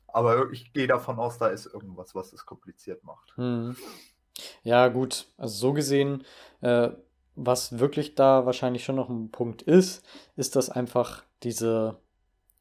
Aber 0.07 0.51
ich 0.51 0.73
gehe 0.73 0.87
davon 0.87 1.19
aus, 1.19 1.37
da 1.37 1.47
ist 1.47 1.65
irgendwas, 1.65 2.15
was 2.15 2.33
es 2.33 2.45
kompliziert 2.45 3.03
macht. 3.03 3.35
Hm. 3.35 3.75
Ja, 4.63 4.87
gut. 4.87 5.27
Also 5.37 5.55
so 5.55 5.73
gesehen, 5.73 6.23
äh, 6.61 6.89
was 7.35 7.79
wirklich 7.79 8.15
da 8.15 8.45
wahrscheinlich 8.45 8.83
schon 8.83 8.95
noch 8.95 9.09
ein 9.09 9.31
Punkt 9.31 9.61
ist, 9.61 10.05
ist, 10.35 10.55
dass 10.55 10.69
einfach 10.69 11.23
diese, 11.43 11.97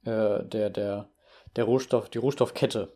äh, 0.04 0.44
der, 0.44 0.70
der, 0.70 1.08
der 1.56 1.64
Rohstoff, 1.64 2.08
die 2.08 2.18
Rohstoffkette 2.18 2.93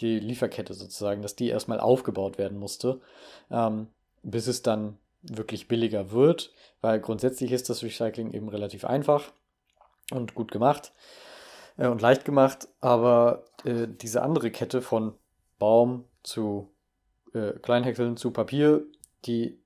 die 0.00 0.18
Lieferkette 0.18 0.74
sozusagen, 0.74 1.22
dass 1.22 1.36
die 1.36 1.48
erstmal 1.48 1.80
aufgebaut 1.80 2.38
werden 2.38 2.58
musste, 2.58 3.00
ähm, 3.50 3.88
bis 4.22 4.46
es 4.46 4.62
dann 4.62 4.98
wirklich 5.22 5.68
billiger 5.68 6.12
wird, 6.12 6.52
weil 6.80 7.00
grundsätzlich 7.00 7.52
ist 7.52 7.68
das 7.68 7.82
Recycling 7.82 8.32
eben 8.32 8.48
relativ 8.48 8.84
einfach 8.84 9.32
und 10.12 10.34
gut 10.34 10.52
gemacht 10.52 10.92
äh, 11.76 11.88
und 11.88 12.00
leicht 12.00 12.24
gemacht, 12.24 12.68
aber 12.80 13.44
äh, 13.64 13.86
diese 13.88 14.22
andere 14.22 14.50
Kette 14.50 14.82
von 14.82 15.14
Baum 15.58 16.04
zu 16.22 16.70
äh, 17.34 17.52
Kleinhäckseln 17.60 18.16
zu 18.16 18.30
Papier, 18.30 18.84
die 19.24 19.58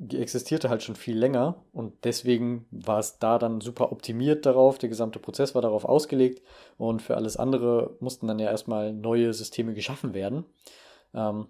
die 0.00 0.18
existierte 0.18 0.70
halt 0.70 0.84
schon 0.84 0.94
viel 0.94 1.18
länger 1.18 1.64
und 1.72 2.04
deswegen 2.04 2.66
war 2.70 3.00
es 3.00 3.18
da 3.18 3.38
dann 3.38 3.60
super 3.60 3.90
optimiert 3.90 4.46
darauf. 4.46 4.78
Der 4.78 4.88
gesamte 4.88 5.18
Prozess 5.18 5.56
war 5.56 5.62
darauf 5.62 5.84
ausgelegt 5.84 6.40
und 6.78 7.02
für 7.02 7.16
alles 7.16 7.36
andere 7.36 7.96
mussten 7.98 8.28
dann 8.28 8.38
ja 8.38 8.48
erstmal 8.48 8.92
neue 8.92 9.34
Systeme 9.34 9.74
geschaffen 9.74 10.14
werden, 10.14 10.44
ähm, 11.14 11.48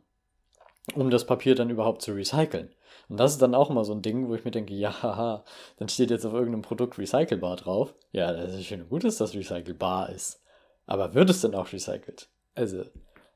um 0.95 1.11
das 1.11 1.27
Papier 1.27 1.55
dann 1.55 1.69
überhaupt 1.69 2.01
zu 2.01 2.13
recyceln. 2.13 2.71
Und 3.11 3.21
das 3.21 3.33
ist 3.33 3.43
dann 3.43 3.55
auch 3.55 3.69
immer 3.69 3.85
so 3.85 3.93
ein 3.93 4.01
Ding, 4.01 4.29
wo 4.29 4.35
ich 4.35 4.47
mir 4.47 4.51
denke, 4.51 4.73
ja, 4.73 5.03
haha, 5.03 5.45
dann 5.77 5.91
steht 5.91 6.11
jetzt 6.11 6.25
auf 6.25 6.33
irgendeinem 6.33 6.63
Produkt 6.63 6.99
recycelbar 6.99 7.57
drauf. 7.57 7.95
Ja, 8.13 8.33
das 8.33 8.55
ist 8.55 8.65
schön 8.65 8.81
und 8.81 8.89
gut, 8.89 9.05
dass 9.05 9.19
das 9.19 9.35
recycelbar 9.35 10.09
ist. 10.09 10.41
Aber 10.87 11.13
wird 11.13 11.29
es 11.29 11.43
denn 11.43 11.55
auch 11.55 11.71
recycelt? 11.71 12.31
Also, 12.55 12.85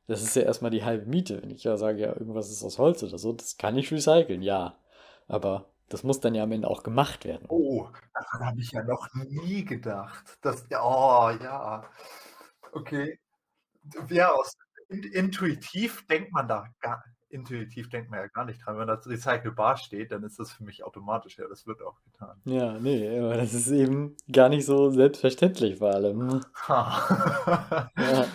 das 0.06 0.22
ist 0.22 0.34
ja 0.36 0.42
erstmal 0.42 0.70
die 0.70 0.84
halbe 0.84 1.04
Miete. 1.04 1.42
Wenn 1.42 1.50
ich 1.50 1.64
ja 1.64 1.76
sage, 1.76 2.00
ja, 2.00 2.08
irgendwas 2.08 2.50
ist 2.50 2.64
aus 2.64 2.78
Holz 2.78 3.02
oder 3.02 3.18
so, 3.18 3.34
das 3.34 3.58
kann 3.58 3.76
ich 3.76 3.92
recyceln, 3.92 4.40
ja. 4.40 4.78
Aber 5.28 5.66
das 5.88 6.02
muss 6.02 6.20
dann 6.20 6.34
ja 6.34 6.44
am 6.44 6.52
Ende 6.52 6.68
auch 6.68 6.82
gemacht 6.82 7.24
werden. 7.24 7.46
Oh, 7.48 7.88
daran 8.14 8.46
habe 8.46 8.60
ich 8.60 8.72
ja 8.72 8.82
noch 8.82 9.08
nie 9.14 9.64
gedacht. 9.64 10.38
Das, 10.42 10.64
oh, 10.70 11.30
ja. 11.42 11.84
Okay. 12.72 13.18
Ja, 14.08 14.30
aus, 14.30 14.56
intuitiv 14.88 16.06
denkt 16.06 16.32
man 16.32 16.48
da 16.48 16.66
gar 16.80 17.02
intuitiv 17.32 17.88
denkt 17.88 18.10
man 18.10 18.20
ja 18.20 18.26
gar 18.26 18.44
nicht 18.44 18.64
dran. 18.64 18.78
Wenn 18.78 18.86
das 18.86 19.08
recycelbar 19.08 19.76
steht, 19.76 20.12
dann 20.12 20.22
ist 20.22 20.38
das 20.38 20.52
für 20.52 20.64
mich 20.64 20.84
automatisch. 20.84 21.38
Ja, 21.38 21.48
das 21.48 21.66
wird 21.66 21.82
auch 21.82 22.00
getan. 22.04 22.40
Ja, 22.44 22.78
nee, 22.78 23.18
aber 23.18 23.36
das 23.36 23.54
ist 23.54 23.70
eben 23.70 24.16
gar 24.30 24.48
nicht 24.48 24.66
so 24.66 24.90
selbstverständlich 24.90 25.78
vor 25.78 25.90
allem. 25.94 26.40
ja. 26.68 28.26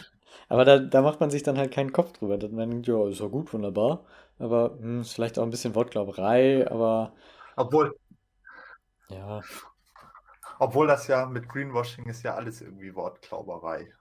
Aber 0.49 0.65
da, 0.65 0.79
da 0.79 1.01
macht 1.01 1.19
man 1.19 1.29
sich 1.29 1.43
dann 1.43 1.57
halt 1.57 1.71
keinen 1.71 1.91
Kopf 1.91 2.13
drüber. 2.13 2.37
Dann 2.37 2.55
denkt, 2.57 2.87
ja, 2.87 3.07
ist 3.07 3.19
ja 3.19 3.27
gut, 3.27 3.53
wunderbar. 3.53 4.03
Aber 4.39 4.75
mh, 4.75 4.81
hm, 4.81 5.05
vielleicht 5.05 5.39
auch 5.39 5.43
ein 5.43 5.49
bisschen 5.49 5.75
Wortglauberei, 5.75 6.69
aber 6.69 7.13
Obwohl, 7.55 7.97
ja, 9.09 9.41
obwohl 10.59 10.87
das 10.87 11.07
ja 11.07 11.25
mit 11.25 11.47
Greenwashing 11.49 12.05
ist 12.05 12.23
ja 12.23 12.35
alles 12.35 12.61
irgendwie 12.61 12.95
Wortglauberei. 12.95 13.93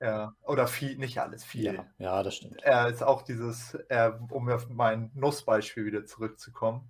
Ja, 0.00 0.34
oder 0.42 0.66
viel, 0.66 0.98
nicht 0.98 1.18
alles, 1.18 1.44
viel. 1.44 1.74
ja, 1.74 1.86
ja, 1.98 2.22
das 2.22 2.36
stimmt. 2.36 2.62
Er 2.62 2.88
ist 2.88 3.02
auch 3.02 3.22
dieses, 3.22 3.74
äh, 3.88 4.12
um 4.28 4.48
auf 4.50 4.68
mein 4.68 5.10
Nussbeispiel 5.14 5.86
wieder 5.86 6.04
zurückzukommen. 6.04 6.88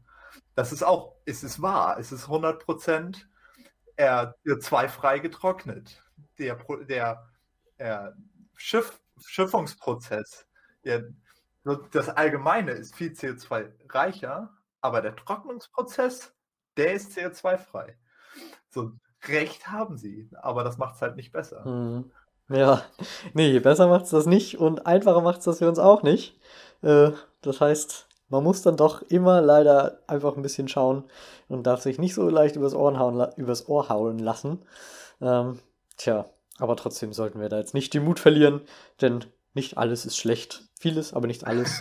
Das 0.55 0.73
ist 0.73 0.83
auch, 0.83 1.15
es 1.25 1.45
ist 1.45 1.63
wahr, 1.63 1.99
es 1.99 2.13
ist 2.13 2.27
100% 2.27 3.25
äh, 3.97 4.27
CO2-frei 4.45 5.21
getrocknet. 5.21 6.03
Der, 6.39 6.57
der 6.89 7.29
äh, 7.79 8.11
Schiff, 8.57 9.01
Schiffungsprozess, 9.25 10.47
der 10.85 11.05
das 11.93 12.09
Allgemeine 12.11 12.73
ist 12.73 12.95
viel 12.95 13.13
CO2-reicher, 13.13 14.51
aber 14.81 15.01
der 15.01 15.17
Trocknungsprozess, 15.17 16.35
der 16.77 16.95
ist 16.95 17.17
CO2-frei. 17.17 17.97
So, 18.69 18.93
Recht 19.29 19.69
haben 19.69 19.97
sie, 19.97 20.29
aber 20.35 20.65
das 20.65 20.79
macht 20.79 20.97
es 20.97 21.03
halt 21.03 21.17
nicht 21.17 21.33
besser. 21.33 21.65
Hm. 21.65 22.11
Ja, 22.51 22.83
nee, 23.33 23.59
besser 23.59 23.87
macht 23.87 24.05
es 24.05 24.11
das 24.11 24.27
nicht 24.27 24.59
und 24.59 24.87
einfacher 24.87 25.23
macht 25.23 25.39
es 25.39 25.45
das 25.45 25.59
für 25.59 25.69
uns 25.69 25.79
auch 25.79 26.03
nicht. 26.03 26.39
Äh, 26.83 27.13
das 27.41 27.61
heißt, 27.61 28.07
man 28.29 28.45
muss 28.45 28.61
dann 28.61 28.77
doch 28.77 29.01
immer 29.03 29.41
leider 29.41 30.01
einfach 30.07 30.37
ein 30.37 30.43
bisschen 30.43 30.69
schauen 30.69 31.05
und 31.49 31.67
darf 31.67 31.81
sich 31.81 31.99
nicht 31.99 32.15
so 32.15 32.29
leicht 32.29 32.57
übers 32.57 32.75
Ohr 32.75 32.99
hauen, 32.99 33.27
übers 33.37 33.69
Ohr 33.69 33.89
hauen 33.89 34.19
lassen. 34.19 34.63
Ähm, 35.23 35.59
tja, 35.97 36.27
aber 36.59 36.77
trotzdem 36.77 37.13
sollten 37.15 37.41
wir 37.41 37.49
da 37.49 37.59
jetzt 37.59 37.75
nicht 37.75 37.95
den 37.95 38.05
Mut 38.05 38.21
verlieren, 38.21 38.61
denn 39.01 39.25
nicht 39.55 39.79
alles 39.79 40.05
ist 40.05 40.17
schlecht. 40.17 40.69
Vieles, 40.79 41.15
aber 41.15 41.27
nicht 41.27 41.47
alles. 41.47 41.81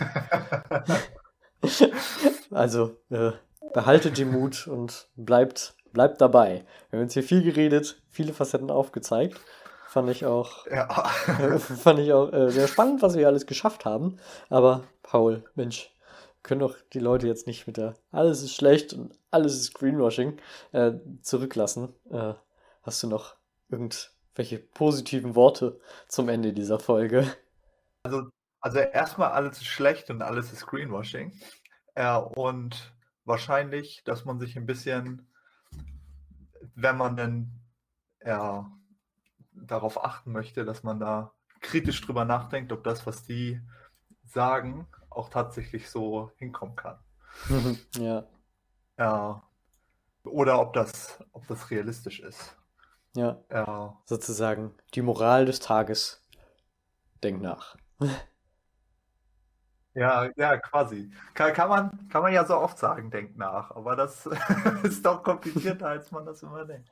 also 2.50 2.96
äh, 3.10 3.32
behaltet 3.72 4.18
den 4.18 4.30
Mut 4.30 4.66
und 4.66 5.08
bleibt, 5.16 5.74
bleibt 5.92 6.20
dabei. 6.20 6.64
Wir 6.88 6.98
haben 6.98 7.04
uns 7.04 7.14
hier 7.14 7.22
viel 7.22 7.42
geredet, 7.42 8.00
viele 8.08 8.32
Facetten 8.32 8.70
aufgezeigt. 8.70 9.40
Fand 9.88 10.08
ich 10.10 10.24
auch, 10.24 10.66
ja. 10.66 10.88
äh, 11.26 11.58
fand 11.58 11.98
ich 11.98 12.12
auch 12.12 12.32
äh, 12.32 12.50
sehr 12.50 12.68
spannend, 12.68 13.02
was 13.02 13.16
wir 13.16 13.26
alles 13.26 13.46
geschafft 13.46 13.84
haben. 13.84 14.18
Aber 14.48 14.84
Paul, 15.02 15.44
Mensch, 15.54 15.92
können 16.42 16.60
doch 16.60 16.76
die 16.92 17.00
Leute 17.00 17.26
jetzt 17.26 17.46
nicht 17.46 17.66
mit 17.66 17.76
der 17.76 17.94
alles 18.12 18.42
ist 18.42 18.54
schlecht 18.54 18.92
und 18.92 19.18
alles 19.30 19.56
ist 19.56 19.74
Greenwashing 19.74 20.36
äh, 20.72 20.92
zurücklassen. 21.22 21.94
Äh, 22.10 22.34
hast 22.82 23.02
du 23.02 23.08
noch 23.08 23.34
irgendwelche 23.70 24.58
positiven 24.58 25.34
Worte 25.34 25.80
zum 26.06 26.28
Ende 26.28 26.52
dieser 26.52 26.78
Folge? 26.78 27.26
Also 28.04 28.30
also 28.64 28.78
erstmal 28.78 29.32
alles 29.32 29.58
ist 29.58 29.66
schlecht 29.66 30.08
und 30.08 30.22
alles 30.22 30.50
ist 30.50 30.64
Greenwashing. 30.64 31.38
Äh, 31.94 32.16
und 32.16 32.94
wahrscheinlich, 33.26 34.02
dass 34.04 34.24
man 34.24 34.38
sich 34.40 34.56
ein 34.56 34.64
bisschen, 34.64 35.30
wenn 36.74 36.96
man 36.96 37.14
denn 37.14 37.60
ja, 38.24 38.72
darauf 39.52 40.02
achten 40.02 40.32
möchte, 40.32 40.64
dass 40.64 40.82
man 40.82 40.98
da 40.98 41.34
kritisch 41.60 42.00
drüber 42.00 42.24
nachdenkt, 42.24 42.72
ob 42.72 42.84
das, 42.84 43.06
was 43.06 43.24
die 43.24 43.60
sagen, 44.22 44.86
auch 45.10 45.28
tatsächlich 45.28 45.90
so 45.90 46.30
hinkommen 46.36 46.74
kann. 46.74 46.98
ja. 47.98 48.24
Ja. 48.96 49.42
Oder 50.24 50.58
ob 50.58 50.72
das, 50.72 51.22
ob 51.32 51.46
das 51.48 51.70
realistisch 51.70 52.20
ist. 52.20 52.56
Ja. 53.14 53.44
ja. 53.50 54.00
Sozusagen 54.06 54.74
die 54.94 55.02
Moral 55.02 55.44
des 55.44 55.60
Tages. 55.60 56.22
Denk 57.22 57.42
nach. 57.42 57.76
Ja, 59.96 60.28
ja, 60.36 60.56
quasi. 60.56 61.10
Kann, 61.34 61.52
kann, 61.52 61.68
man, 61.68 62.08
kann 62.08 62.22
man 62.22 62.32
ja 62.32 62.44
so 62.44 62.56
oft 62.56 62.78
sagen, 62.78 63.10
denkt 63.10 63.36
nach, 63.38 63.70
aber 63.70 63.94
das 63.94 64.26
ist 64.82 65.06
doch 65.06 65.22
komplizierter, 65.22 65.86
als 65.88 66.10
man 66.10 66.26
das 66.26 66.42
immer 66.42 66.64
denkt. 66.64 66.88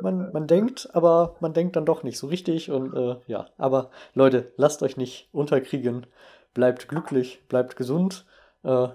Man, 0.00 0.30
man 0.32 0.46
denkt, 0.46 0.88
aber 0.94 1.36
man 1.40 1.54
denkt 1.54 1.76
dann 1.76 1.84
doch 1.86 2.02
nicht 2.02 2.18
so 2.18 2.28
richtig 2.28 2.70
und 2.70 2.94
äh, 2.94 3.16
ja, 3.26 3.46
aber 3.58 3.90
Leute, 4.14 4.52
lasst 4.56 4.82
euch 4.82 4.96
nicht 4.96 5.28
unterkriegen, 5.32 6.06
bleibt 6.54 6.88
glücklich, 6.88 7.42
bleibt 7.48 7.76
gesund, 7.76 8.24
äh, 8.64 8.88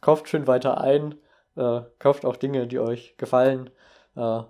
kauft 0.00 0.28
schön 0.28 0.46
weiter 0.46 0.80
ein, 0.80 1.16
Äh, 1.56 1.82
kauft 1.98 2.24
auch 2.24 2.36
Dinge, 2.36 2.66
die 2.68 2.78
euch 2.80 3.16
gefallen 3.18 3.70
äh, 4.16 4.42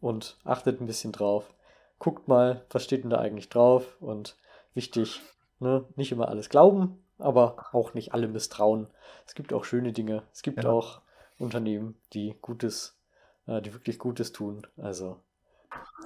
und 0.00 0.38
achtet 0.44 0.80
ein 0.80 0.86
bisschen 0.86 1.12
drauf. 1.12 1.54
Guckt 2.00 2.28
mal, 2.28 2.64
was 2.70 2.84
steht 2.84 3.04
denn 3.04 3.10
da 3.10 3.18
eigentlich 3.18 3.48
drauf 3.50 3.96
und 4.00 4.36
wichtig, 4.74 5.20
ne, 5.58 5.84
nicht 5.96 6.12
immer 6.12 6.28
alles 6.28 6.48
glauben, 6.48 7.02
aber 7.18 7.66
auch 7.72 7.94
nicht 7.94 8.14
alle 8.14 8.28
misstrauen. 8.28 8.88
Es 9.26 9.34
gibt 9.34 9.52
auch 9.52 9.64
schöne 9.64 9.92
Dinge. 9.92 10.22
Es 10.32 10.42
gibt 10.42 10.64
ja. 10.64 10.70
auch 10.70 11.00
Unternehmen, 11.38 11.96
die 12.12 12.34
Gutes, 12.40 12.98
äh, 13.46 13.62
die 13.62 13.72
wirklich 13.72 13.98
Gutes 13.98 14.32
tun. 14.32 14.66
Also 14.76 15.20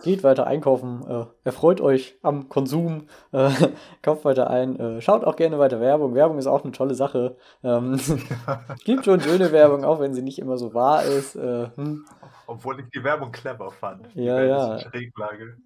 geht 0.02 0.22
weiter 0.22 0.46
einkaufen, 0.46 1.02
äh, 1.08 1.24
erfreut 1.44 1.80
euch 1.80 2.18
am 2.22 2.48
Konsum, 2.48 3.08
äh, 3.32 3.50
kauft 4.02 4.24
weiter 4.24 4.50
ein, 4.50 4.78
äh, 4.78 5.00
schaut 5.00 5.24
auch 5.24 5.36
gerne 5.36 5.58
weiter 5.58 5.80
Werbung. 5.80 6.14
Werbung 6.14 6.38
ist 6.38 6.46
auch 6.46 6.62
eine 6.62 6.72
tolle 6.72 6.94
Sache. 6.94 7.36
Ähm, 7.62 7.98
gibt 8.84 9.06
schon 9.06 9.20
schöne 9.20 9.50
Werbung, 9.50 9.84
auch 9.84 10.00
wenn 10.00 10.14
sie 10.14 10.22
nicht 10.22 10.38
immer 10.38 10.58
so 10.58 10.74
wahr 10.74 11.04
ist. 11.04 11.36
Äh, 11.36 11.68
hm. 11.74 12.04
Obwohl 12.46 12.80
ich 12.80 12.86
die 12.94 13.02
Werbung 13.02 13.32
clever 13.32 13.70
fand. 13.70 14.14
Ja, 14.14 14.42
ja. 14.42 14.78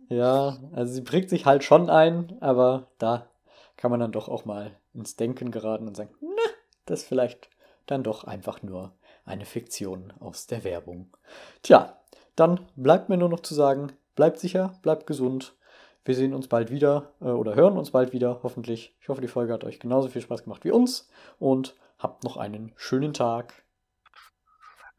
Ja, 0.08 0.56
also 0.72 0.92
sie 0.92 1.02
prägt 1.02 1.30
sich 1.30 1.44
halt 1.44 1.64
schon 1.64 1.90
ein, 1.90 2.36
aber 2.40 2.86
da 2.98 3.26
kann 3.76 3.90
man 3.90 4.00
dann 4.00 4.12
doch 4.12 4.28
auch 4.28 4.44
mal 4.44 4.76
ins 4.94 5.16
Denken 5.16 5.50
geraten 5.50 5.88
und 5.88 5.96
sagen, 5.96 6.10
na, 6.20 6.50
das 6.86 7.00
ist 7.00 7.08
vielleicht 7.08 7.50
dann 7.86 8.04
doch 8.04 8.24
einfach 8.24 8.62
nur 8.62 8.92
eine 9.24 9.44
Fiktion 9.44 10.12
aus 10.20 10.46
der 10.46 10.62
Werbung. 10.64 11.10
Tja, 11.62 11.98
dann 12.38 12.60
bleibt 12.76 13.08
mir 13.08 13.16
nur 13.16 13.28
noch 13.28 13.40
zu 13.40 13.54
sagen, 13.54 13.92
bleibt 14.14 14.38
sicher, 14.38 14.72
bleibt 14.82 15.06
gesund. 15.06 15.56
Wir 16.04 16.14
sehen 16.14 16.34
uns 16.34 16.48
bald 16.48 16.70
wieder 16.70 17.12
äh, 17.20 17.24
oder 17.24 17.54
hören 17.54 17.76
uns 17.76 17.90
bald 17.90 18.12
wieder, 18.12 18.40
hoffentlich. 18.42 18.96
Ich 19.00 19.08
hoffe, 19.08 19.20
die 19.20 19.28
Folge 19.28 19.52
hat 19.52 19.64
euch 19.64 19.80
genauso 19.80 20.08
viel 20.08 20.22
Spaß 20.22 20.44
gemacht 20.44 20.64
wie 20.64 20.70
uns 20.70 21.10
und 21.38 21.76
habt 21.98 22.24
noch 22.24 22.36
einen 22.36 22.72
schönen 22.76 23.12
Tag. 23.12 23.54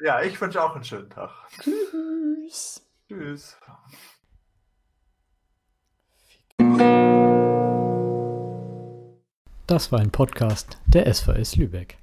Ja, 0.02 0.22
ich 0.22 0.40
wünsche 0.40 0.62
auch 0.62 0.76
einen 0.76 0.84
schönen 0.84 1.10
Tag. 1.10 1.32
Tschüss. 1.62 2.86
Tschüss. 3.08 3.58
Das 9.68 9.92
war 9.92 10.00
ein 10.00 10.12
Podcast 10.12 10.78
der 10.88 11.12
SVS 11.14 11.56
Lübeck. 11.56 11.98